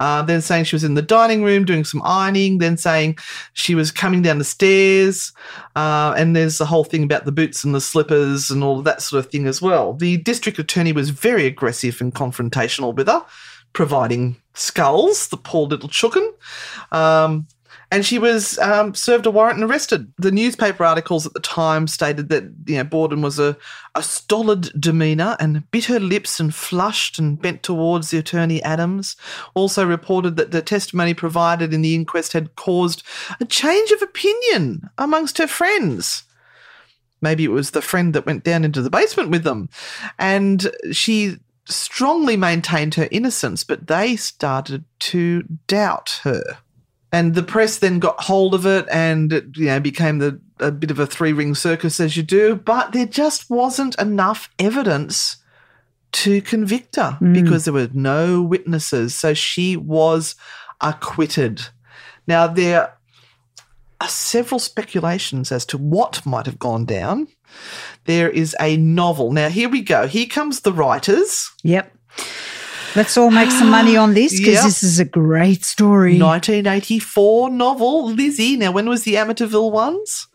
[0.00, 3.16] uh, then saying she was in the dining room doing some ironing, then saying
[3.52, 5.32] she was coming down the stairs.
[5.76, 8.84] Uh, and there's the whole thing about the boots and the slippers and all of
[8.84, 9.92] that sort of thing as well.
[9.92, 13.24] The district attorney was very aggressive and confrontational with her,
[13.72, 16.28] providing skulls, the poor little chooken.
[16.90, 17.46] Um,
[17.90, 20.12] and she was um, served a warrant and arrested.
[20.16, 23.56] The newspaper articles at the time stated that you know Borden was a,
[23.94, 29.16] a stolid demeanour and bit her lips and flushed and bent towards the attorney Adams.
[29.54, 33.02] Also reported that the testimony provided in the inquest had caused
[33.40, 36.22] a change of opinion amongst her friends.
[37.20, 39.68] Maybe it was the friend that went down into the basement with them,
[40.18, 41.36] and she
[41.66, 46.58] strongly maintained her innocence, but they started to doubt her
[47.12, 50.70] and the press then got hold of it and it you know became the a
[50.70, 52.54] bit of a three ring circus as you do.
[52.54, 55.38] But there just wasn't enough evidence
[56.12, 57.32] to convict her hmm.
[57.32, 59.14] because there were no witnesses.
[59.14, 60.34] So she was
[60.80, 61.62] acquitted.
[62.26, 62.94] Now there
[64.00, 67.28] are several speculations as to what might have gone down.
[68.04, 69.32] There is a novel.
[69.32, 70.06] Now here we go.
[70.06, 71.50] Here comes the writers.
[71.62, 71.92] Yep.
[72.96, 74.64] Let's all make some money on this because Yep.
[74.64, 76.18] this is a great story.
[76.18, 78.56] 1984 novel Lizzie.
[78.56, 80.26] Now, when was the Amityville ones?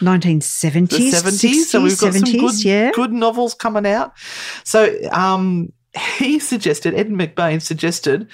[0.00, 1.64] 1970s, The 70s.
[1.66, 2.90] so we've got 70s, some good, yeah.
[2.92, 4.12] good novels coming out.
[4.64, 5.72] So um,
[6.18, 8.28] he suggested, Ed McBain suggested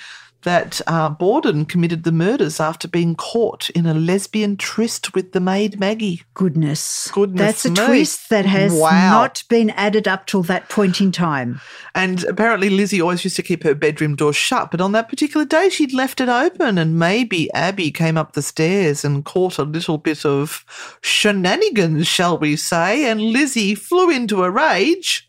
[0.44, 5.40] that uh, Borden committed the murders after being caught in a lesbian tryst with the
[5.40, 6.22] maid Maggie.
[6.34, 7.10] Goodness.
[7.12, 9.10] Goodness That's a twist that has Wow.
[9.10, 11.60] not been added up till that point in time.
[11.94, 15.44] And apparently, Lizzie always used to keep her bedroom door shut, but on that particular
[15.44, 19.62] day, she'd left it open, and maybe Abby came up the stairs and caught a
[19.64, 20.64] little bit of
[21.02, 25.28] shenanigans, shall we say, and Lizzie flew into a rage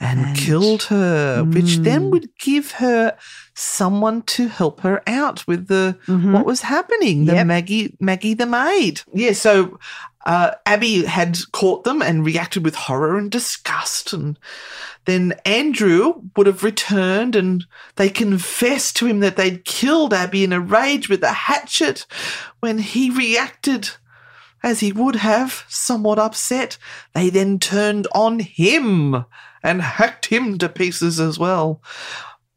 [0.00, 1.82] and, And- killed her, which Hmm.
[1.82, 3.16] then would give her
[3.58, 7.24] someone to help her out with the what was happening.
[7.24, 7.38] The Mm-hmm.
[7.38, 7.46] Yep.
[7.46, 9.02] Maggie, Maggie the maid.
[9.12, 9.78] Yeah, so
[10.26, 14.12] uh, Abby had caught them and reacted with horror and disgust.
[14.12, 14.38] And
[15.06, 17.64] then Andrew would have returned and
[17.96, 22.06] they confessed to him that they'd killed Abby in a rage with a hatchet
[22.60, 23.90] when he reacted
[24.62, 26.78] as he would have, somewhat upset.
[27.14, 29.24] They then turned on him
[29.62, 31.80] and hacked him to pieces as well.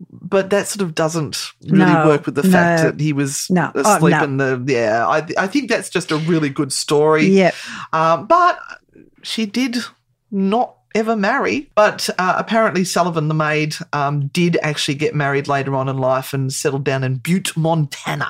[0.10, 3.50] But that sort of doesn't really No, work with the fact no, that he was
[3.50, 4.24] no, oh, asleep no.
[4.24, 4.64] in the.
[4.68, 7.26] Yeah, I, I think that's just a really good story.
[7.26, 7.56] Yep.
[7.94, 8.60] Um, but
[9.22, 9.78] she did
[10.32, 11.70] not ever marry.
[11.76, 16.34] But uh, apparently, Sullivan, the maid, um, did actually get married later on in life
[16.34, 18.30] and settled down in Butte, Montana.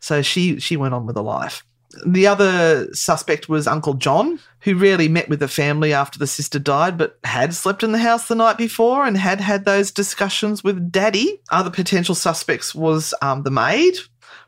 [0.00, 1.64] So she she went on with her life.
[2.06, 6.58] The other suspect was Uncle John, who rarely met with the family after the sister
[6.58, 10.62] died, but had slept in the house the night before and had had those discussions
[10.62, 11.40] with Daddy.
[11.50, 13.96] Other potential suspects was um, the maid,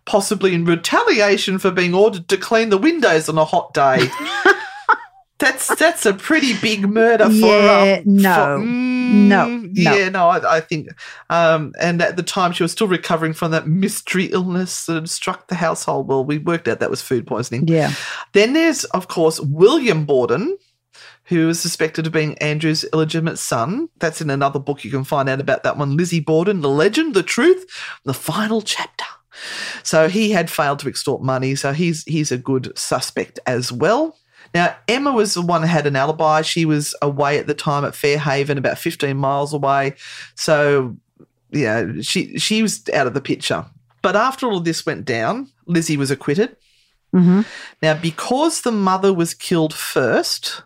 [0.05, 4.09] possibly in retaliation for being ordered to clean the windows on a hot day.
[5.43, 8.03] that's that's a pretty big murder for Yeah, her.
[8.07, 8.35] no.
[8.59, 9.95] for- No, Mm, no.
[9.95, 10.89] yeah, no, I, I think,
[11.29, 15.11] um, and at the time she was still recovering from that mystery illness that had
[15.11, 16.09] struck the household.
[16.09, 17.69] Well, we worked out that was food poisoning.
[17.69, 17.93] Yeah.
[18.33, 20.57] Then there's, of course, William Borden,
[21.25, 23.89] who is suspected of being Andrew's illegitimate son.
[23.99, 24.83] That's in another book.
[24.85, 25.97] You can find out about that one.
[25.97, 27.67] Lizzie Borden, The Legend, The Truth,
[28.07, 29.05] the final chapter.
[29.83, 34.17] So he had failed to extort money, so he's he's a good suspect as well.
[34.55, 36.43] Now, Emma was the one who had an alibi.
[36.43, 39.95] She was away at the time at Fairhaven, about 15 miles away.
[40.35, 40.97] So,
[41.51, 43.65] yeah, she she was out of the picture.
[44.03, 46.57] But after all of this went down, Lizzie was acquitted.
[47.13, 47.43] hmm
[47.83, 50.63] Now, because the mother was killed first,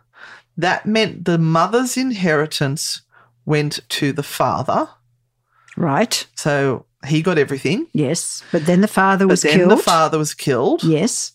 [0.56, 3.02] that meant the mother's inheritance
[3.44, 4.88] went to the father.
[5.76, 6.26] Right.
[6.34, 7.86] So he got everything.
[7.92, 8.42] Yes.
[8.50, 9.70] But then the father But was then killed.
[9.70, 10.82] the father was killed.
[10.82, 11.32] Yes.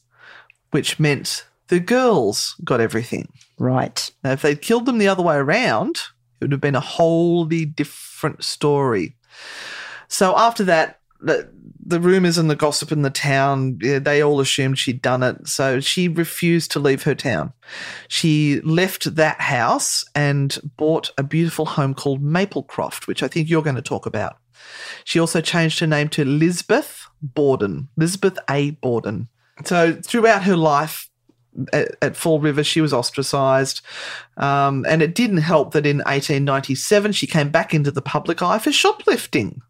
[0.71, 3.31] which meant the girls got everything.
[3.57, 4.11] Right.
[4.25, 7.63] Now, if they'd killed them the other way around, it would have been a wholly
[7.63, 9.15] different story.
[10.09, 11.49] So after that, the,
[11.85, 15.47] the rumors and the gossip in the town, they all assumed she'd done it.
[15.47, 17.53] So she refused to leave her town.
[18.09, 23.63] She left that house and bought a beautiful home called Maplecroft, which I think you're
[23.63, 24.35] going to talk about.
[25.05, 28.71] She also changed her name to Lizbeth Borden, Lizbeth A.
[28.71, 29.29] Borden.
[29.63, 31.07] So throughout her life,
[31.73, 33.81] at, at Fall River, she was ostracised.
[34.37, 38.59] Um, and it didn't help that in 1897 she came back into the public eye
[38.59, 39.61] for shoplifting.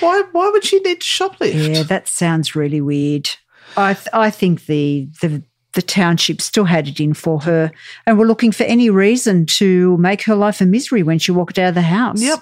[0.00, 1.74] Why, why would she need to shoplift?
[1.74, 3.28] Yeah, that sounds really weird.
[3.76, 5.42] I th- I think the the
[5.74, 7.70] the township still had it in for her
[8.06, 11.58] and were looking for any reason to make her life a misery when she walked
[11.58, 12.22] out of the house.
[12.22, 12.40] Yep.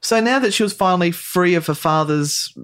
[0.00, 2.56] So now that she was finally free of her father's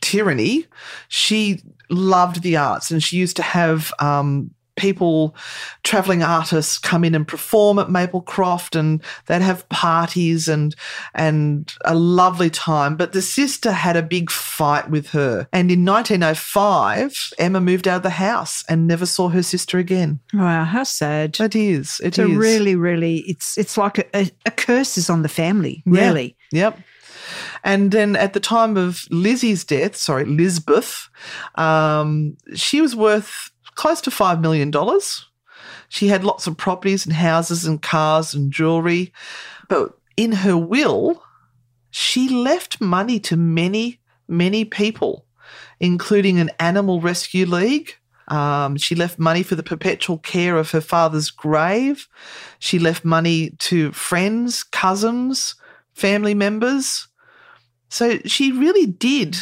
[0.00, 0.66] tyranny,
[1.08, 5.36] she loved the arts and she used to have um, people,
[5.84, 10.74] traveling artists, come in and perform at Maplecroft and they'd have parties and
[11.14, 12.96] and a lovely time.
[12.96, 15.46] But the sister had a big fight with her.
[15.52, 20.20] And in 1905, Emma moved out of the house and never saw her sister again.
[20.32, 21.38] Wow, how sad.
[21.40, 22.00] It is.
[22.00, 22.36] It It's a is.
[22.36, 26.06] really, really, it's it's like a, a, curse is on the family, Yeah.
[26.08, 26.36] really.
[26.52, 26.78] Yep.
[27.62, 31.08] And then at the time of Lizzie's death, sorry, Lizbeth,
[31.56, 34.72] um, she was worth close to $5 million.
[35.88, 39.12] She had lots of properties and houses and cars and jewelry.
[39.68, 41.22] But in her will,
[41.90, 45.26] she left money to many, many people,
[45.80, 47.94] including an animal rescue league.
[48.28, 52.08] Um, she left money for the perpetual care of her father's grave.
[52.58, 55.54] She left money to friends, cousins,
[55.92, 57.06] family members.
[57.94, 59.36] So she really did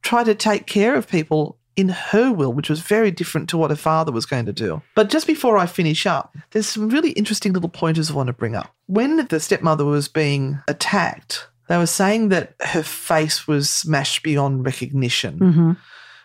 [0.00, 3.68] try to take care of people in her will, which was very different to what
[3.68, 4.80] her father was going to do.
[4.94, 8.32] But just before I finish up, there's some really interesting little pointers I want to
[8.32, 8.74] bring up.
[8.86, 14.64] When the stepmother was being attacked, they were saying that her face was smashed beyond
[14.64, 15.36] recognition.
[15.36, 15.72] hmm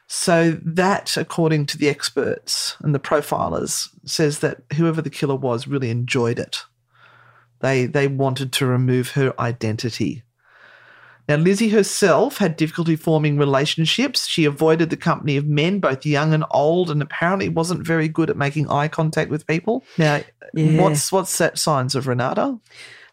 [0.07, 5.67] So that, according to the experts and the profilers, says that whoever the killer was
[5.67, 6.63] really enjoyed it.
[7.59, 10.23] They they wanted to remove her identity.
[11.29, 14.25] Now, Lizzie herself had difficulty forming relationships.
[14.25, 18.31] She avoided the company of men, both young and old, and apparently wasn't very good
[18.31, 19.83] at making eye contact with people.
[19.97, 20.21] Now,
[20.55, 20.81] Yeah.
[20.81, 22.57] what's what's that signs of Renata?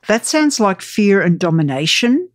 [0.09, 2.31] That sounds like fear and domination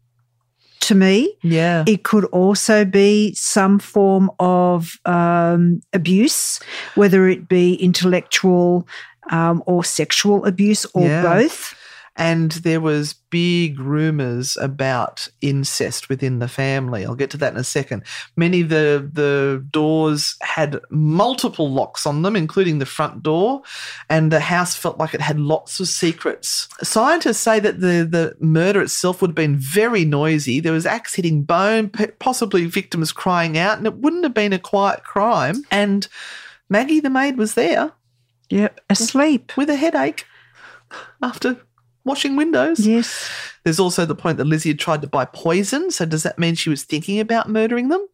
[0.82, 1.36] to me.
[1.42, 6.60] Yeah, It could also be some form of um, abuse,
[6.94, 8.88] whether it be intellectual
[9.32, 11.24] um, or sexual abuse or Yeah.
[11.24, 11.74] both.
[12.18, 17.06] And there was big rumors about incest within the family.
[17.06, 18.04] I'll get to that in a second.
[18.36, 23.62] Many of the the doors had multiple locks on them, including the front door,
[24.10, 26.68] and the house felt like it had lots of secrets.
[26.84, 30.60] Scientists say that the the murder itself would have been very noisy.
[30.60, 31.90] There was axe hitting bone,
[32.20, 35.64] possibly victims crying out, and it wouldn't have been a quiet crime.
[35.72, 36.08] And
[36.70, 37.94] Maggie the maid was there
[38.50, 39.56] Yep, asleep.
[39.56, 40.26] with a headache
[41.24, 41.58] after
[42.04, 42.86] washing windows.
[42.86, 43.30] Yes.
[43.64, 45.92] There's also the point that Lizzie had tried to buy poison.
[45.92, 48.08] So does that mean she was thinking about murdering them?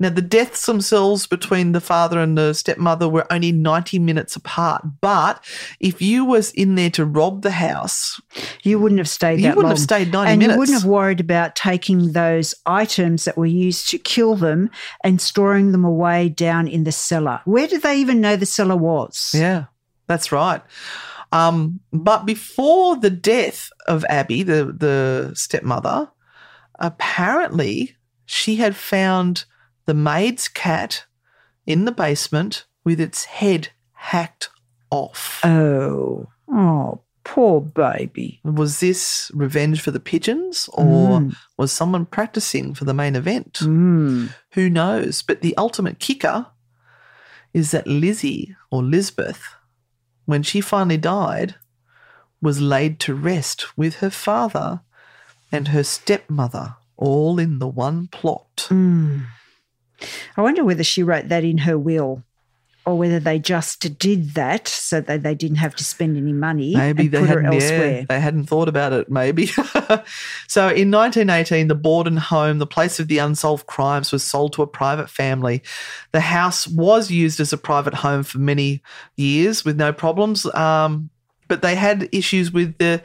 [0.00, 4.82] Now, the deaths themselves between the father and the stepmother were only 90 minutes apart.
[5.00, 5.44] But
[5.78, 8.20] if you was in there to rob the house,
[8.64, 9.76] You wouldn't have stayed You that wouldn't long.
[9.76, 10.54] have stayed 90 and minutes.
[10.54, 14.68] you wouldn't have worried about taking those items that were used to kill them
[15.04, 17.40] and storing them away down in the cellar.
[17.44, 19.30] Where did they even know the cellar was?
[19.32, 19.66] yeah,
[20.08, 20.60] that's right.
[21.34, 26.08] Um, but before the death of Abby, the, the stepmother,
[26.78, 29.44] apparently she had found
[29.86, 31.04] the maid's cat
[31.66, 34.50] in the basement with its head hacked
[34.90, 35.40] off.
[35.44, 38.40] Oh, oh, poor baby.
[38.44, 41.36] Was this revenge for the pigeons or Mm.
[41.56, 43.54] was someone practicing for the main event?
[43.62, 44.32] Mm.
[44.52, 45.22] Who knows?
[45.22, 46.46] But the ultimate kicker
[47.52, 49.42] is that Lizzie or Lizbeth,
[50.26, 51.54] when she finally died,
[52.40, 54.80] was laid to rest with her father
[55.50, 58.66] and her stepmother, all in the one plot.
[58.68, 59.26] Mm.
[60.36, 62.22] I wonder whether she wrote that in her will
[62.86, 66.74] or whether they just did that so that they didn't have to spend any money
[66.76, 68.06] Maybe they hadn't, yeah, elsewhere.
[68.08, 69.46] they hadn't thought about it, maybe.
[70.46, 74.62] so in 1918, the Borden home, the place of the unsolved crimes, was sold to
[74.62, 75.62] a private family.
[76.12, 78.82] The house was used as a private home for many
[79.16, 80.44] years with no problems.
[80.54, 81.10] Um,
[81.48, 83.02] but they had issues with the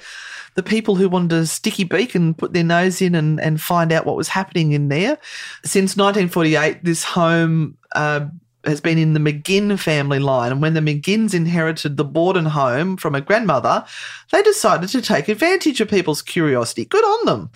[0.55, 3.93] the people who wanted to sticky beak and put their nose in and, and find
[3.93, 5.17] out what was happening in there.
[5.63, 8.25] Since 1948, this home uh,
[8.65, 10.51] has been in the McGinn family line.
[10.51, 13.85] And when the McGinns inherited the Borden home from a grandmother,
[14.31, 16.85] they decided to take advantage of people's curiosity.
[16.85, 17.51] Good on them.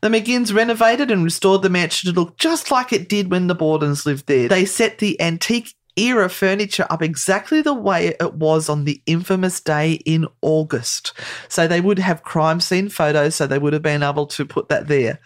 [0.00, 3.56] The McGinns renovated and restored the mansion to look just like it did when the
[3.56, 4.48] Bordens lived there.
[4.48, 9.60] They set the antique era furniture up exactly the way it was on the infamous
[9.60, 11.14] day in August.
[11.48, 14.68] So they would have crime scene photos, so they would have been able to put
[14.68, 15.20] that there.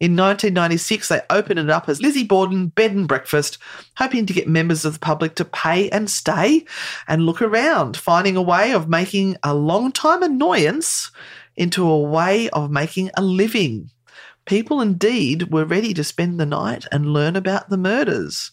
[0.00, 3.58] In 1996, they opened it up as Lizzie Borden Bed and Breakfast,
[3.96, 6.64] hoping to get members of the public to pay and stay
[7.08, 11.10] and look around, finding a way of making a long time annoyance
[11.56, 13.90] into a way of making a living.
[14.46, 18.52] People indeed were ready to spend the night and learn about the murders.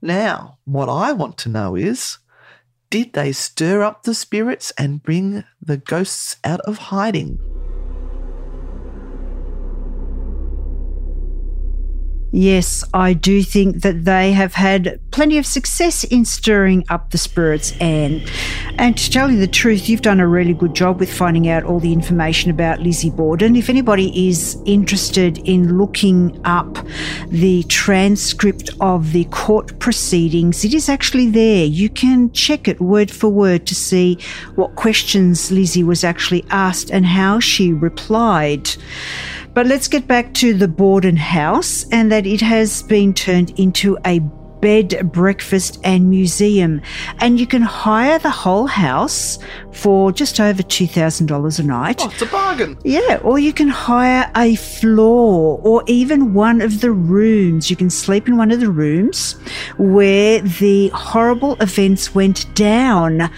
[0.00, 2.18] Now, what I want to know is
[2.88, 7.40] did they stir up the spirits and bring the ghosts out of hiding?
[12.36, 17.16] Yes, I do think that they have had plenty of success in stirring up the
[17.16, 18.26] spirits, Anne.
[18.76, 21.62] And to tell you the truth, you've done a really good job with finding out
[21.62, 23.54] all the information about Lizzie Borden.
[23.54, 26.76] If anybody is interested in looking up
[27.28, 31.64] the transcript of the court proceedings, it is actually there.
[31.64, 34.18] You can check it word for word to see
[34.56, 38.74] what questions Lizzie was actually asked and how she replied.
[39.54, 43.96] But let's get back to the Borden house and that it has been turned into
[44.04, 44.18] a
[44.64, 46.80] bed, breakfast, and museum.
[47.18, 49.38] And you can hire the whole house
[49.72, 52.00] for just over $2,000 a night.
[52.00, 52.78] Oh, it's a bargain.
[52.82, 57.68] Yeah, or you can hire a floor or even one of the rooms.
[57.68, 59.32] You can sleep in one of the rooms
[59.76, 63.30] where the horrible events went down.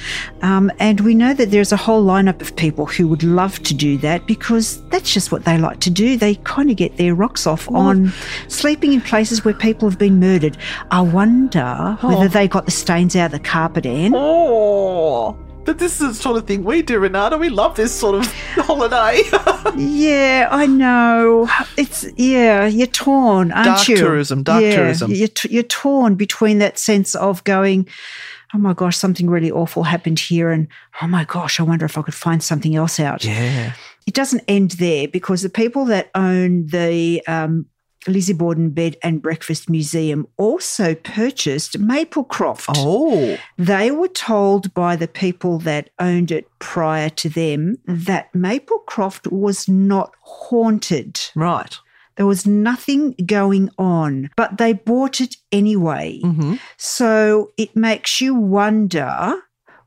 [0.42, 3.74] Um, and we know that there's a whole lineup of people who would love to
[3.74, 6.16] do that because that's just what they like to do.
[6.16, 8.12] They kind of get their rocks off on
[8.46, 10.56] sleeping in places where people have been murdered.
[10.92, 14.12] I wonder whether they got the stains out of the carpet, Anne.
[14.14, 15.36] Oh.
[15.64, 17.38] But this is the sort of thing we do, Renata.
[17.38, 18.32] We love this sort of
[18.68, 19.22] holiday.
[19.78, 21.50] Yeah, I know.
[21.76, 23.96] It's yeah, you're torn, aren't Dark you?
[23.96, 25.10] Dark tourism, dark Yeah, tourism.
[25.10, 27.86] You're, t- you're torn between that sense of going,
[28.54, 30.68] oh my gosh, something really awful happened here, and
[31.02, 33.24] oh my gosh, I wonder if I could find something else out.
[33.24, 33.72] yeah.
[34.06, 37.66] It doesn't end there because the people that own the um,
[38.08, 42.74] Lizzie Borden Bed and Breakfast Museum also purchased Maplecroft.
[42.76, 43.38] Oh.
[43.58, 49.68] They were told by the people that owned it prior to them that Maplecroft was
[49.68, 51.20] not haunted.
[51.34, 51.76] Right.
[52.16, 56.20] There was nothing going on, but they bought it anyway.
[56.22, 56.54] Mm-hmm.
[56.78, 59.34] So it makes you wonder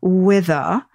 [0.02, 0.86] whether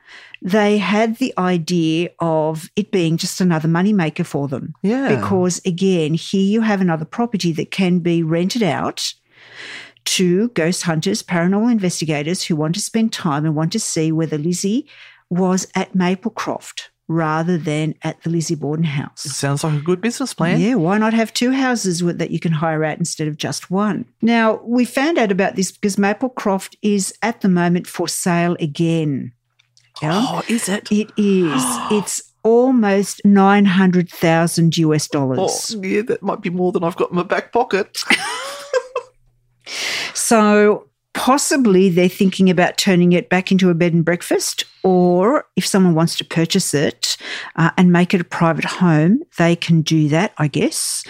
[0.45, 4.74] they had the idea of it being just another moneymaker for them.
[4.82, 5.16] Yeah.
[5.16, 9.14] Because again, here you have another property that can be rented out
[10.05, 14.36] to ghost hunters, paranormal investigators who want to spend time and want to see whether
[14.36, 14.86] Lizzie
[15.30, 19.22] was at Maplecroft rather than at the Lizzie Borden house.
[19.22, 20.61] Sounds like a good business plan.
[20.61, 23.70] Yeah, why not have two houses with, that you can hire out instead of just
[23.70, 24.05] one?
[24.20, 29.32] Now, we found out about this because Maplecroft is at the moment for sale again.
[30.03, 30.24] Yeah.
[30.26, 30.90] Oh, is it?
[30.90, 31.62] It is.
[31.90, 35.74] it's almost 900,000 US dollars.
[35.74, 38.03] Oh, yeah, that might be more than I've got in my back pocket.
[40.14, 45.65] So possibly they're thinking about turning it back into a bed and breakfast, or if
[45.65, 47.17] someone wants to purchase it
[47.57, 51.05] uh, and make it a private home, they can do that, I guess.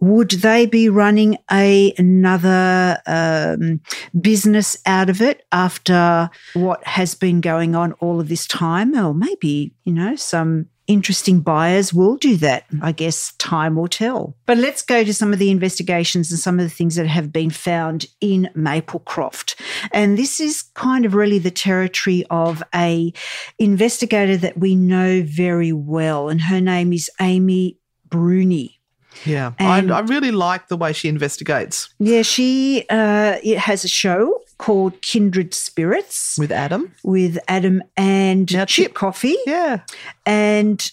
[0.00, 3.80] Would they be running a another um,
[4.18, 8.96] business out of it after what has been going on all of this time?
[8.96, 12.64] Or maybe you know some interesting buyers will do that.
[12.82, 14.34] I guess time will tell.
[14.46, 17.32] But let's go to some of the investigations and some of the things that have
[17.32, 19.54] been found in Maplecroft.
[19.92, 23.12] And this is kind of really the territory of a
[23.58, 27.78] investigator that we know very well, and her name is Amy
[28.08, 28.77] Bruni.
[29.24, 29.52] Yeah.
[29.58, 33.88] And- I, I really like the way she investigates Yeah, she uh, it has a
[33.88, 36.92] show called Kindred Spirits with Adam.
[37.04, 38.94] with Adam and Now, Chip Chip.
[38.94, 39.36] Coffey.
[39.46, 39.80] Yeah.
[40.26, 40.90] And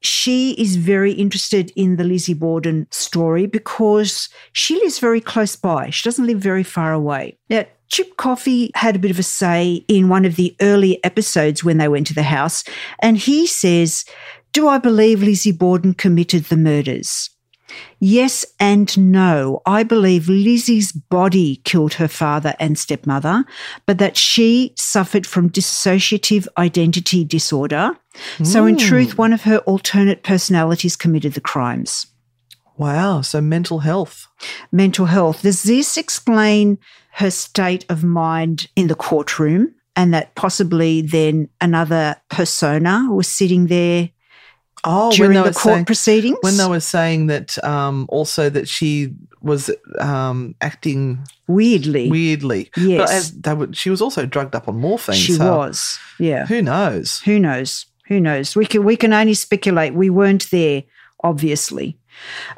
[0.00, 5.90] she is very interested in the Lizzie Borden story because she lives very close by.
[5.90, 7.36] She doesn't live very far away.
[7.50, 11.64] Now, Chip Coffey had a bit of a say in one of the early episodes
[11.64, 12.62] when they went to the house,
[13.00, 14.04] and he says,
[14.52, 17.30] Do I believe Lizzie Borden committed the murders?
[18.00, 19.60] Yes and no.
[19.66, 23.44] I believe Lizzie's body killed her father and stepmother,
[23.86, 27.92] but that she suffered from dissociative identity disorder.
[28.42, 29.16] So, in truth, hmm.
[29.16, 32.06] one of her alternate personalities committed the crimes.
[32.78, 33.22] Wow.
[33.22, 34.28] So mental health.
[34.70, 35.42] mental health.
[35.42, 36.78] Does this explain
[37.14, 43.66] her state of mind in the courtroom and that possibly then another persona was sitting
[43.66, 44.10] there
[44.84, 46.38] Oh, during they the were court saying- proceedings?
[46.42, 49.12] when they were saying that um, also that she
[49.42, 49.70] was
[50.00, 52.10] um, acting Weirdly.
[52.10, 52.70] weirdly.
[52.76, 52.98] Yes.
[53.00, 55.14] But as they were, she was also drugged up on morphine.
[55.16, 55.98] she so was.
[56.18, 56.46] Yeah.
[56.46, 57.20] Who knows?
[57.20, 57.86] Who knows?
[58.08, 58.54] Who knows?
[58.56, 59.94] We can we can only speculate.
[59.94, 60.84] We weren't there,
[61.22, 61.98] obviously.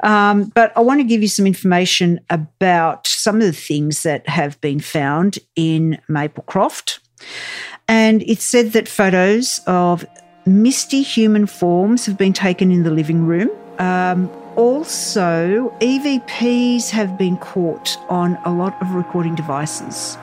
[0.01, 4.27] Um, but I want to give you some information about some of the things that
[4.27, 6.99] have been found in Maplecroft.
[7.87, 10.05] And it's said that photos of
[10.45, 13.49] misty human forms have been taken in the living room.
[13.79, 20.17] Um, also, EVPs have been caught on a lot of recording devices.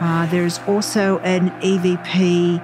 [0.00, 2.60] Uh, there is also an EVP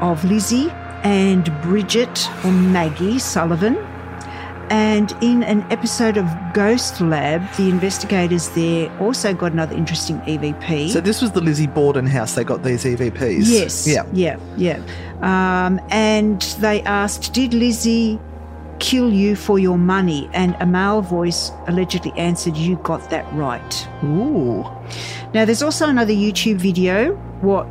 [0.00, 0.70] of Lizzie
[1.04, 3.76] and Bridget or Maggie Sullivan.
[4.72, 10.88] And in an episode of Ghost Lab, the investigators there also got another interesting EVP.
[10.88, 12.36] So this was the Lizzie Borden house.
[12.36, 13.42] They got these EVPs.
[13.44, 13.86] Yes.
[13.86, 14.06] Yeah.
[14.14, 14.38] Yeah.
[14.56, 14.82] Yeah.
[15.20, 18.18] Um, and they asked, Did Lizzie
[18.78, 20.30] kill you for your money?
[20.32, 23.88] And a male voice allegedly answered, You got that right.
[24.02, 24.64] Ooh.
[25.34, 27.12] Now, there's also another YouTube video.
[27.42, 27.66] What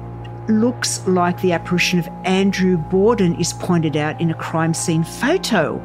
[0.50, 5.82] looks like the apparition of Andrew Borden is pointed out in a crime scene photo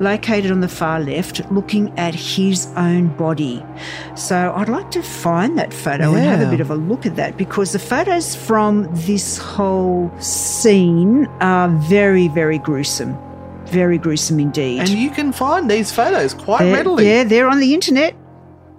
[0.00, 3.64] located on the far left, looking at his own body.
[4.14, 7.16] So I'd like to find that photo and have a bit of a look at
[7.16, 13.16] that because the photos from this whole scene are very, very gruesome.
[13.66, 14.80] Very gruesome indeed.
[14.80, 17.06] And you can find these photos quite They're- readily.
[17.08, 18.14] Yeah, they're on the internet.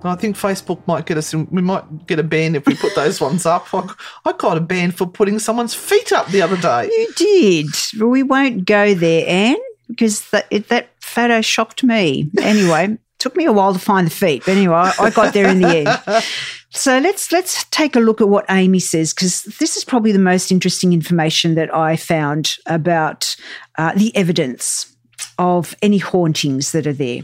[0.08, 1.34] I think Facebook might get us.
[1.34, 3.74] in- We might get a ban if we put those ones up.
[3.74, 3.88] I,
[4.26, 6.86] I got a ban for putting someone's feet up the other day.
[6.86, 8.02] You did.
[8.02, 12.30] We won't go there, Anne, because that, it, that photo shocked me.
[12.42, 14.44] Anyway, took me a while to find the feet.
[14.46, 16.24] But anyway, I, I got there in the end.
[16.78, 20.20] So let's let's take a look at what Amy says because this is probably the
[20.20, 23.34] most interesting information that I found about
[23.78, 24.94] uh, the evidence
[25.40, 27.22] of any hauntings that are there.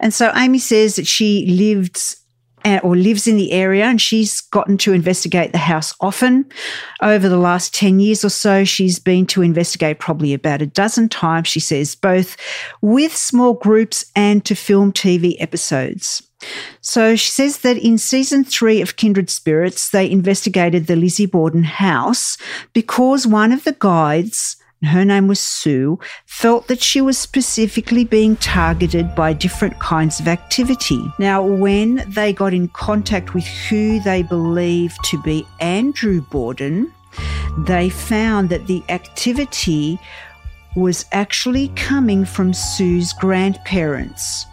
[0.00, 1.98] And so Amy says that she lived
[2.66, 6.44] uh, or lives in the area and she's gotten to investigate the house often.
[7.00, 11.08] Over the last 10 years or so, she's been to investigate probably about a dozen
[11.08, 12.36] times, she says, both
[12.82, 16.22] with small groups and to film TV episodes.
[16.80, 21.64] So she says that in season three of Kindred Spirits, they investigated the Lizzie Borden
[21.64, 22.36] house
[22.72, 28.36] because one of the guides, her name was Sue, felt that she was specifically being
[28.36, 31.02] targeted by different kinds of activity.
[31.18, 36.92] Now, when they got in contact with who they believed to be Andrew Borden,
[37.58, 39.98] they found that the activity
[40.74, 44.44] was actually coming from Sue's grandparents.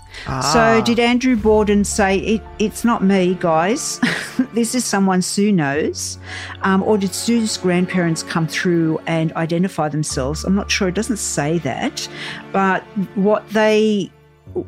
[0.53, 3.99] So, did Andrew Borden say, it, It's not me, guys?
[4.53, 6.17] this is someone Sue knows?
[6.61, 10.43] Um, or did Sue's grandparents come through and identify themselves?
[10.43, 10.87] I'm not sure.
[10.87, 12.07] It doesn't say that.
[12.51, 12.83] But
[13.15, 14.11] what they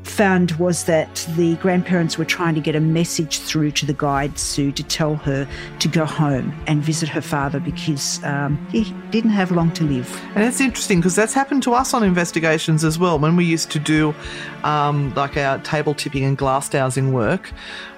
[0.03, 4.37] found was that the grandparents were trying to get a message through to the guide,
[4.39, 5.47] Sue, to tell her
[5.79, 10.21] to go home and visit her father because um, he didn't have long to live.
[10.35, 13.19] And it's interesting because that's happened to us on investigations as well.
[13.19, 14.15] When we used to do
[14.63, 17.51] um, like our table tipping and glass dowsing work,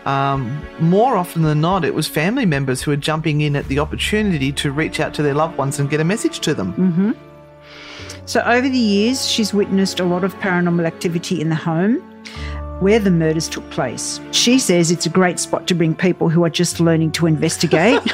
[0.05, 3.79] um, more often than not, it was family members who were jumping in at the
[3.79, 6.73] opportunity to reach out to their loved ones and get a message to them.
[8.27, 11.95] So, over the years, she's witnessed a lot of paranormal activity in the home
[12.81, 14.19] where the murders took place.
[14.31, 17.99] She says it's a great spot to bring people who are just learning to investigate.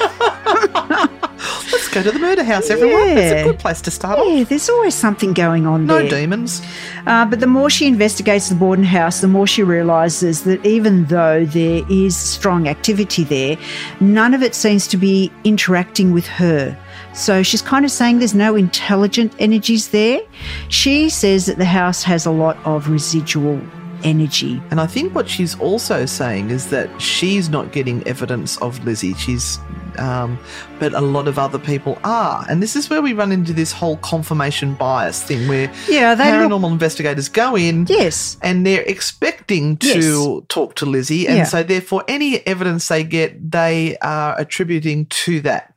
[1.72, 3.08] Let's go to the murder house, everyone.
[3.08, 3.40] It's Yeah.
[3.40, 4.26] a good place to start off.
[4.28, 6.08] yeah, there's always something going on No there.
[6.08, 6.62] demons.
[7.06, 11.04] Uh, but the more she investigates the Borden house, the more she realises that even
[11.06, 13.58] though there is strong activity there,
[14.00, 16.76] none of it seems to be interacting with her.
[17.14, 20.20] So she's kind of saying there's no intelligent energies there.
[20.68, 23.60] She says that the house has a lot of residual
[24.02, 24.60] energy.
[24.70, 29.14] And I think what she's also saying is that she's not getting evidence of Lizzie.
[29.14, 29.58] She's,
[29.96, 30.38] um,
[30.78, 32.44] but a lot of other people are.
[32.50, 36.24] And this is where we run into this whole confirmation bias thing where Yeah, they
[36.36, 38.36] look- paranormal investigators go in Yes.
[38.42, 41.26] and they're expecting to talk to Lizzie.
[41.26, 41.44] And Yeah.
[41.44, 45.72] so, therefore, any evidence they get, they are attributing to that.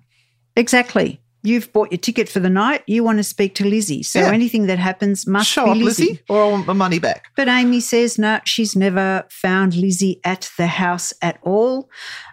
[0.58, 1.22] Exactly.
[1.44, 2.84] You've bought your ticket for the night.
[2.88, 4.04] You want to speak to Lizzie.
[4.04, 4.32] So Yeah.
[4.32, 6.04] anything that happens must Show be Lizzie.
[6.04, 7.26] Lizzie, or I want my money back.
[7.36, 11.90] But Amy says no, she's never found Lizzie at the house at all.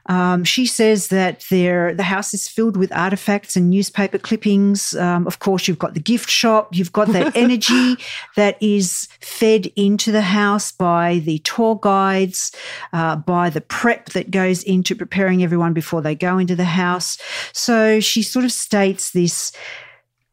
[0.07, 4.95] Um, she says that there, the house is filled with artifacts and newspaper clippings.
[4.95, 7.97] Um, of course, you've got the gift shop, you've got that energy
[8.37, 12.53] that is fed into the house by the tour guides,
[12.93, 17.19] uh, by the prep that goes into preparing everyone before they go into the house.
[17.53, 19.53] So she sort of states this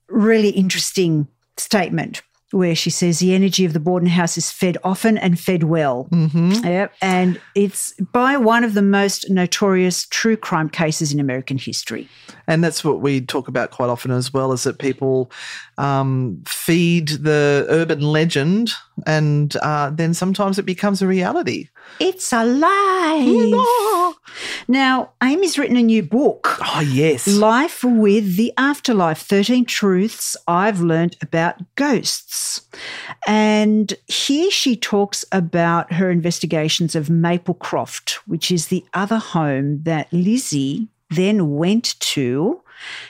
[0.09, 2.21] really interesting statement
[2.51, 6.07] where she says the energy of the Borden house is fed often and fed well.
[6.11, 6.65] Mm-hmm.
[6.65, 6.93] Yep.
[7.01, 12.07] And it's by one of the most notorious true crime cases in American history.
[12.47, 15.31] And that's what we talk about quite often as well is that people
[15.77, 18.71] um, feed the urban legend
[19.05, 21.69] and uh, then sometimes it becomes a reality.
[21.99, 24.15] It's alive.
[24.67, 26.57] Now, Amy's written a new book.
[26.61, 27.27] Oh, yes.
[27.27, 32.61] Life with the Afterlife 13 Truths I've Learned About Ghosts.
[33.27, 40.11] And here she talks about her investigations of Maplecroft, which is the other home that
[40.13, 42.61] Lizzie then went to,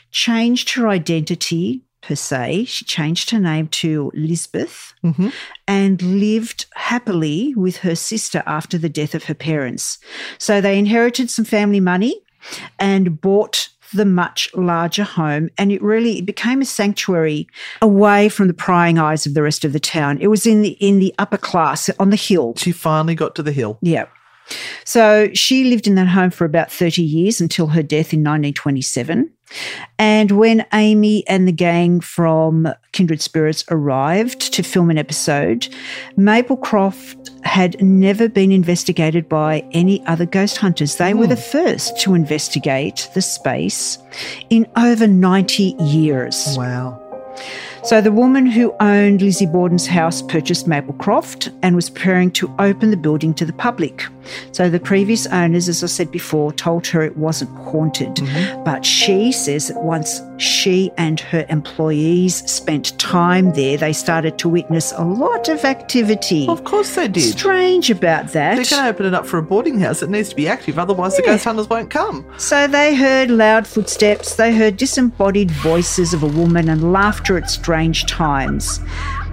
[0.10, 2.66] changed her identity per se.
[2.66, 5.30] She changed her name to Lizbeth Mm-hmm.
[5.68, 9.98] and lived happily with her sister after the death of her parents.
[10.38, 12.22] So they inherited some family money
[12.80, 17.46] and bought the much larger home and it really it became a sanctuary
[17.82, 20.18] away from the prying eyes of the rest of the town.
[20.22, 22.54] It was in the in the upper class on the hill.
[22.58, 23.78] She finally got to the hill.
[23.82, 24.06] Yeah.
[24.86, 29.32] So she lived in that home for about 30 years until her death in 1927.
[30.00, 35.68] And when Amy and the gang from Kindred Spirits arrived to film an episode,
[36.18, 40.96] Maplecroft had never been investigated by any other ghost hunters.
[40.96, 41.42] They were the hmm.
[41.42, 43.98] first to investigate the space
[44.50, 46.56] in over 90 years.
[46.58, 47.00] Wow.
[47.84, 52.92] So the woman who owned Lizzie Borden's house purchased Maplecroft and was preparing to open
[52.92, 54.06] the building to the public.
[54.52, 58.16] So the previous owners, as I said before, told her it wasn't haunted.
[58.16, 58.64] Mm-hmm.
[58.64, 64.50] But she says that once she and her employees spent time there, they started to
[64.50, 66.48] witness a lot of activity.
[66.48, 67.32] Of course they did.
[67.32, 68.56] Strange about that.
[68.56, 70.04] They're going to open it up for a boarding house.
[70.04, 72.26] It needs to be active, otherwise the ghost hunters won't come.
[72.38, 77.50] So they heard loud footsteps, they heard disembodied voices of a woman and laughter at
[77.72, 78.82] strange times.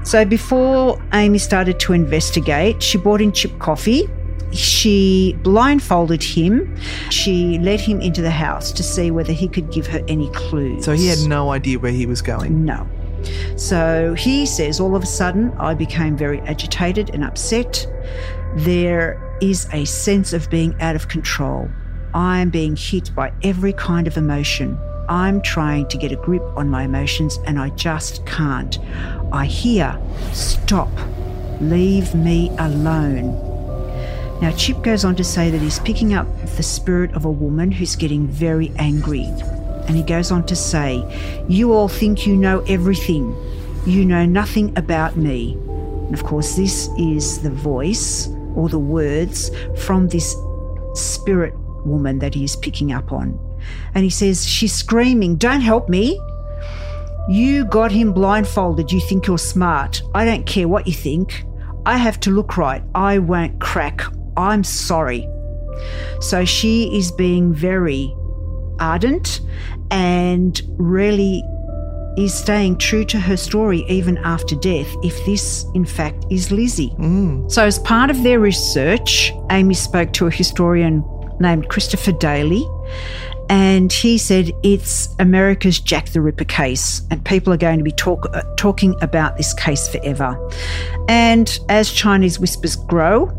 [0.04, 4.08] So before Amy started to investigate, she bought in Chip Coffey.
[4.52, 6.76] She blindfolded him.
[7.10, 10.84] She led him into the house to see whether he could give her any clues.
[10.84, 12.64] So he had no idea where he was going.
[12.64, 12.86] No.
[13.56, 17.88] So he says, all of a sudden, I became very agitated and upset.
[18.54, 21.68] There is a sense of being out of control.
[22.14, 24.78] I am being hit by every kind of emotion.
[25.08, 28.78] I'm trying to get a grip on my emotions and I just can't.
[29.32, 29.98] I hear,
[30.32, 30.90] stop,
[31.60, 33.32] leave me alone.
[34.40, 37.72] Now, Chip goes on to say that he's picking up the spirit of a woman
[37.72, 39.24] who's getting very angry.
[39.88, 41.02] And he goes on to say,
[41.48, 43.34] You all think you know everything.
[43.86, 45.54] You know nothing about me.
[45.54, 49.50] And of course, this is the voice or the words
[49.84, 50.36] from this
[50.94, 51.54] spirit
[51.84, 53.47] woman that he is picking up on.
[53.94, 56.20] And he says, She's screaming, Don't help me.
[57.28, 58.90] You got him blindfolded.
[58.90, 60.02] You think you're smart.
[60.14, 61.44] I don't care what you think.
[61.84, 62.82] I have to look right.
[62.94, 64.02] I won't crack.
[64.36, 65.28] I'm sorry.
[66.20, 68.14] So she is being very
[68.80, 69.40] ardent
[69.90, 71.42] and really
[72.16, 76.90] is staying true to her story even after death, if this, in fact, is Lizzie.
[76.98, 77.50] Mm.
[77.50, 81.04] So, as part of their research, Amy spoke to a historian
[81.38, 82.66] named Christopher Daly.
[83.50, 87.92] And he said it's America's Jack the Ripper case, and people are going to be
[87.92, 90.38] talk, uh, talking about this case forever.
[91.08, 93.34] And as Chinese whispers grow,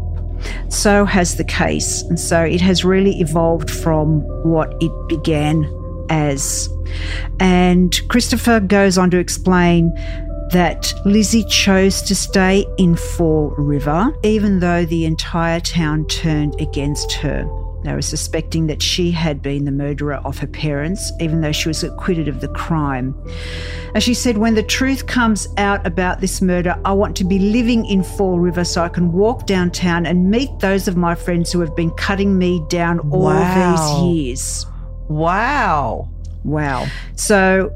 [0.70, 2.02] so has the case.
[2.04, 5.66] And so it has really evolved from what it began
[6.10, 6.70] as.
[7.40, 9.94] And Christopher goes on to explain
[10.52, 17.12] that Lizzie chose to stay in Fall River, even though the entire town turned against
[17.14, 17.48] her.
[17.84, 21.70] They were suspecting that she had been the murderer of her parents, even though she
[21.70, 23.16] was acquitted of the crime.
[23.96, 27.40] As she said, when the truth comes out about this murder, I want to be
[27.40, 31.52] living in Fall River so I can walk downtown and meet those of my friends
[31.54, 34.04] who have been cutting me down all Wow.
[34.04, 34.66] these years.
[35.08, 36.10] Wow.
[36.44, 36.86] Wow.
[37.16, 37.72] So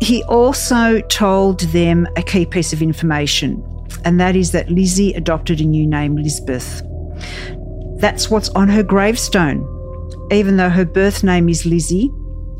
[0.00, 3.62] he also told them a key piece of information,
[4.04, 6.82] and that is that Lizzie adopted a new name, Lizbeth.
[8.00, 9.66] That's what's on her gravestone.
[10.32, 12.10] Even though her birth name is Lizzie,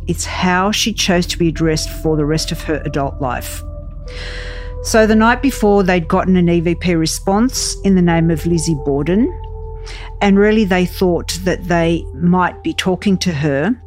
[0.07, 3.63] it's how she chose to be addressed for the rest of her adult life.
[4.83, 9.31] So the night before, they'd gotten an EVP response in the name of Lizzie Borden.
[10.21, 13.81] And really, they thought that they might be talking to her.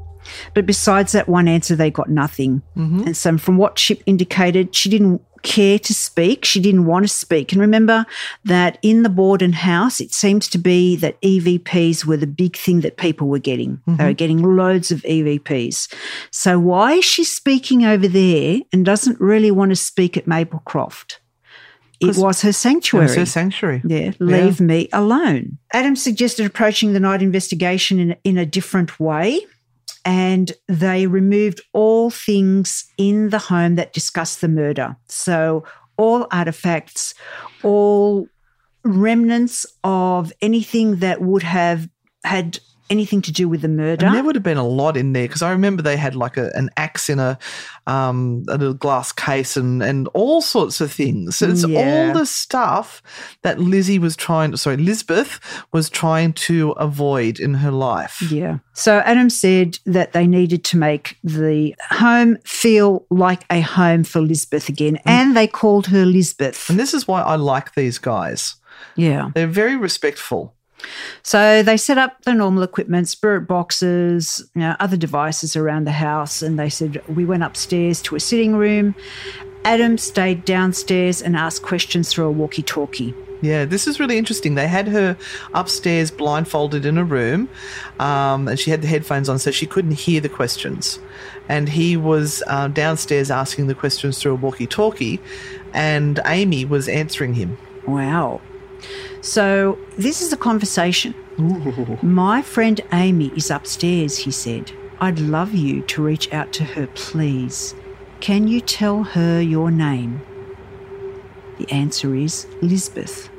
[0.53, 2.61] But besides that one answer, they got nothing.
[2.77, 3.01] Mm-hmm.
[3.01, 6.45] And so, from what Chip indicated, she didn't care to speak.
[6.45, 7.51] She didn't want to speak.
[7.51, 8.05] And remember
[8.45, 12.81] that in the Borden house, it seems to be that EVPs were the big thing
[12.81, 13.81] that people were getting.
[13.85, 14.13] They were mm-hmm.
[14.13, 15.93] getting loads of EVPs.
[16.31, 21.17] So, why is she speaking over there and doesn't really want to speak at Maplecroft?
[21.99, 23.05] It was her sanctuary.
[23.05, 23.81] It was her sanctuary.
[23.85, 25.57] Yeah, leave me alone.
[25.71, 29.39] Adam suggested approaching the night investigation in, in a different way.
[30.05, 34.97] And they removed all things in the home that discussed the murder.
[35.07, 35.63] So,
[35.95, 37.13] all artifacts,
[37.63, 38.27] all
[38.83, 41.87] remnants of anything that would have
[42.23, 42.59] had
[42.93, 44.05] anything to do with the murder.
[44.05, 46.37] And there would have been a lot in there because I remember they had like
[46.37, 47.37] a, an axe in a,
[47.87, 51.35] um, a little glass case and, and all sorts of things.
[51.37, 51.79] So it's Yeah.
[51.79, 53.01] all the stuff
[53.41, 55.39] that Lizzie was trying, sorry, Lizbeth
[55.73, 58.21] was trying to avoid in her life.
[58.31, 58.59] Yeah.
[58.73, 64.21] So Adam said that they needed to make the home feel like a home for
[64.21, 64.99] Lizbeth again.
[65.05, 66.69] And they called her Lizbeth.
[66.69, 68.55] And this is why I like these guys.
[68.95, 69.31] Yeah.
[69.33, 70.53] They're very respectful.
[71.21, 75.91] So they set up the normal equipment, spirit boxes, you know, other devices around the
[75.91, 76.41] house.
[76.41, 78.95] And they said, we went upstairs to a sitting room.
[79.65, 83.13] Adam stayed downstairs and asked questions through a walkie talkie.
[83.41, 84.55] Yeah, this is really interesting.
[84.55, 85.17] They had her
[85.53, 87.49] upstairs blindfolded in a room,
[87.99, 90.97] um, and she had the headphones on, so she couldn't hear the questions.
[91.49, 95.19] And he was uh, downstairs asking the questions through a walkie talkie,
[95.73, 97.57] and Amy was answering him.
[97.85, 98.39] Wow.
[99.21, 101.15] So this is a conversation.
[102.01, 104.71] My friend Amy is upstairs, he said.
[104.99, 107.75] I'd love you to reach out to her, please.
[108.19, 110.21] Can you tell her your name?
[111.57, 113.29] The answer is Lizbeth.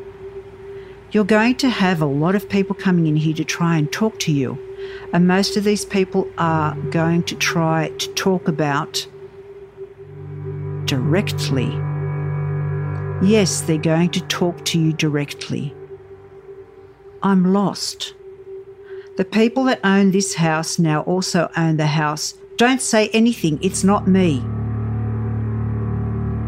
[1.11, 4.19] You're going to have a lot of people coming in here to try and talk
[4.21, 4.59] to you.
[5.13, 9.07] And most of these people are going to try to talk about
[10.87, 11.71] directly.
[13.25, 15.75] Yes, they're going to talk to you directly.
[17.23, 18.13] I'm lost.
[19.17, 22.35] The people that own this house now also own the house.
[22.59, 24.41] Don't say anything, it's not me.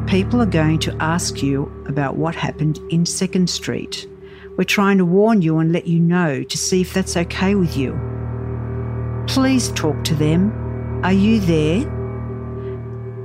[0.07, 4.07] People are going to ask you about what happened in Second Street.
[4.59, 7.75] We're trying to warn you and let you know to see if that's okay with
[7.75, 7.99] you.
[9.27, 10.53] Please talk to them.
[11.03, 11.91] Are you there?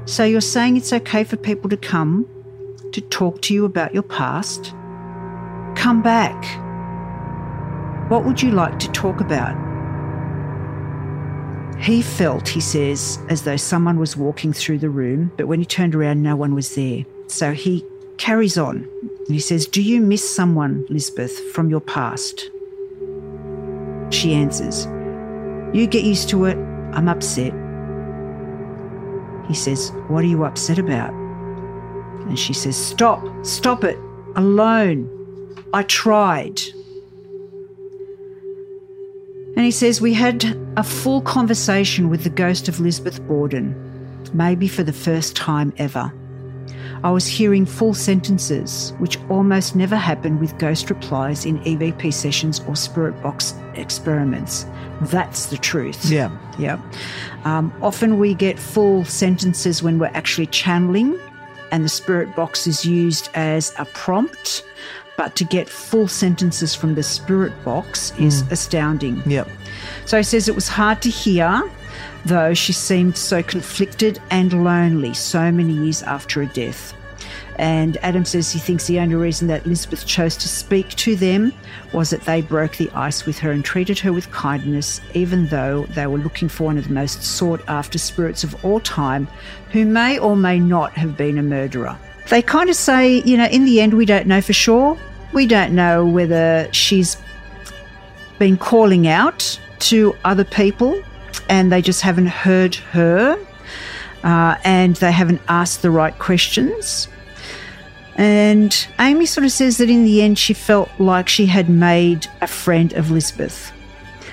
[0.06, 2.26] So you're saying it's okay for people to come
[2.94, 4.74] to talk to you about your past?
[5.76, 6.42] Come back.
[8.10, 9.56] What would you like to talk about?
[11.80, 15.66] He felt, he says, as though someone was walking through the room, but when he
[15.66, 17.06] turned around, no one was there.
[17.28, 17.84] So he
[18.18, 22.52] carries on and he says, Do you miss someone, Lizbeth, from your past?
[24.12, 24.86] She answers,
[25.74, 26.58] You get used to it.
[26.94, 27.54] I'm upset.
[29.48, 31.20] He says, What are you upset about?
[32.28, 33.97] And she says, Stop, stop it,
[34.36, 35.09] alone.
[35.74, 36.61] I tried.
[39.55, 43.76] And he says, We had a full conversation with the ghost of Lizbeth Borden,
[44.34, 46.11] maybe for the first time ever.
[47.03, 52.61] I was hearing full sentences, which almost never happen with ghost replies in EVP sessions
[52.67, 54.67] or spirit box experiments.
[55.01, 56.05] That's the truth.
[56.05, 56.36] Yeah.
[56.59, 56.80] Yeah.
[57.43, 61.19] Um, often we get full sentences when we're actually channeling,
[61.72, 64.65] and the spirit box is used as a prompt.
[65.17, 68.53] But to get full sentences from the spirit box is hmm.
[68.53, 69.22] astounding.
[69.26, 69.49] Yep.
[70.05, 71.69] So he says it was hard to hear,
[72.26, 76.93] though she seemed so conflicted and lonely so many years after her death.
[77.62, 81.53] And Adam says he thinks the only reason that Elizabeth chose to speak to them
[81.93, 85.86] was that they broke the ice with her and treated her with kindness, even though
[85.91, 89.28] they were looking for one of the most sought after spirits of all time,
[89.72, 91.95] who may or may not have been a murderer.
[92.30, 94.97] They kind of say, you know, in the end, we don't know for sure.
[95.32, 97.16] We don't know whether she's
[98.39, 100.99] been calling out to other people
[101.47, 103.38] and they just haven't heard her
[104.24, 107.07] uh, and they haven't asked the right questions.
[108.22, 112.28] And Amy sort of says that in the end, she felt like she had made
[112.41, 113.72] a friend of Lizbeth.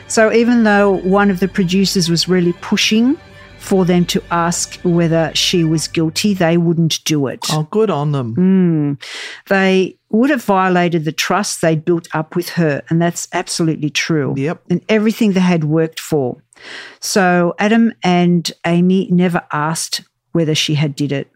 [0.08, 3.16] So even though one of the producers was really pushing
[3.58, 7.46] for them to ask whether she was guilty, they wouldn't do it.
[7.50, 8.34] Oh, good on them.
[8.34, 8.92] Hmm.
[9.48, 14.34] They would have violated the trust they'd built up with her, and that's absolutely true.
[14.36, 14.64] Yep.
[14.68, 16.42] And everything they had worked for.
[17.00, 21.30] So Adam and Amy never asked whether she had did it.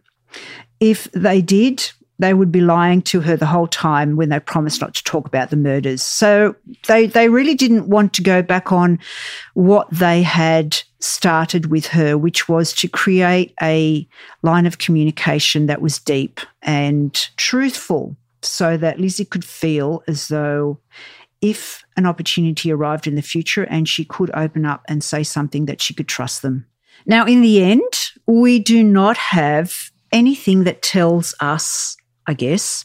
[0.80, 4.80] If they did, they would be lying to her the whole time when they promised
[4.80, 6.02] not to talk about the murders.
[6.02, 6.54] So
[6.86, 8.98] they they really didn't want to go back on
[9.54, 14.06] what they had started with her, which was to create a
[14.42, 20.78] line of communication that was deep and truthful so that Lizzie could feel as though
[21.40, 25.66] if an opportunity arrived in the future and she could open up and say something
[25.66, 26.66] that she could trust them.
[27.04, 27.92] Now, in the end,
[28.26, 31.96] we do not have anything that tells us,
[32.26, 32.84] I guess,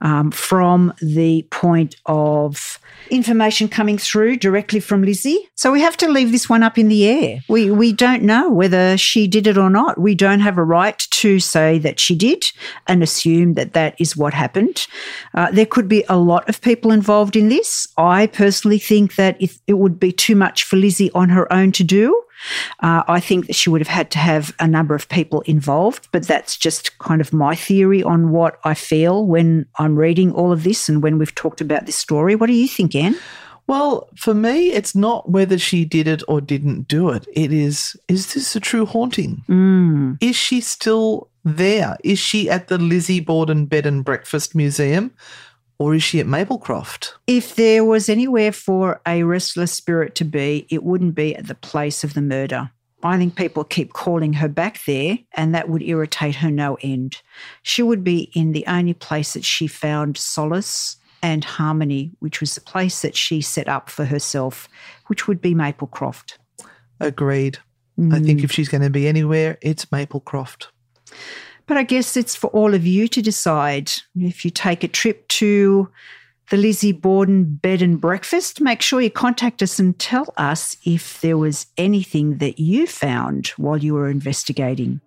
[0.00, 2.78] um, from the point of
[3.10, 5.48] information coming through directly from Lizzie.
[5.54, 7.40] So we have to leave this one up in the air.
[7.48, 9.98] We we don't know whether she did it or not.
[9.98, 12.50] We don't have a right to say that she did
[12.86, 14.86] and assume that that is what happened.
[15.34, 17.88] Uh, there could be a lot of people involved in this.
[17.96, 21.84] I personally think that it would be too much for Lizzie on her own to
[21.84, 22.22] do.
[22.80, 26.08] Uh, I think that she would have had to have a number of people involved,
[26.12, 30.52] but that's just kind of my theory on what I feel when I'm reading all
[30.52, 32.34] of this and when we've talked about this story.
[32.34, 33.16] What do you think, Anne?
[33.66, 37.26] Well, for me, it's not whether she did it or didn't do it.
[37.34, 39.42] It is, is this a true haunting?
[39.46, 40.16] Mm.
[40.22, 41.98] Is she still there?
[42.02, 45.12] Is she at the Lizzie Borden Bed and Breakfast Museum?
[45.78, 47.12] Or is she at Maplecroft?
[47.26, 51.54] If there was anywhere for a restless spirit to be, it wouldn't be at the
[51.54, 52.70] place of the murder.
[53.02, 57.22] I think people keep calling her back there, and that would irritate her no end.
[57.62, 62.54] She would be in the only place that she found solace and harmony, which was
[62.54, 64.68] the place that she set up for herself,
[65.06, 66.38] which would be Maplecroft.
[66.98, 67.58] Agreed.
[67.98, 68.44] I think mm.
[68.44, 70.66] if she's going to be anywhere, it's Maplecroft.
[71.68, 73.92] But I guess it's for all of you to decide.
[74.16, 75.88] If you take a trip to
[76.50, 81.20] the Lizzie Borden Bed and Breakfast, make sure you contact us and tell us if
[81.20, 85.02] there was anything that you found while you were investigating.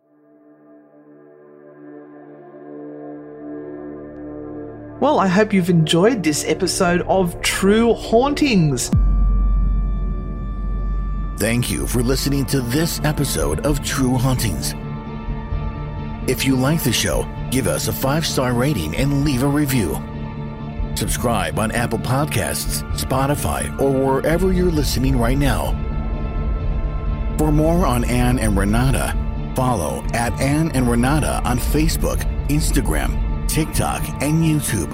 [5.00, 8.92] Well, I hope you've enjoyed this episode of True Hauntings.
[11.40, 14.76] Thank you for listening to this episode of True Hauntings.
[16.32, 20.02] If you like the show, give us a five star rating and leave a review.
[20.96, 25.74] Subscribe on Apple Podcasts, Spotify, or wherever you're listening right now.
[27.38, 29.14] For more on Anne and Renata,
[29.58, 34.90] follow at Anne and Renata on Facebook, Instagram, TikTok, and YouTube,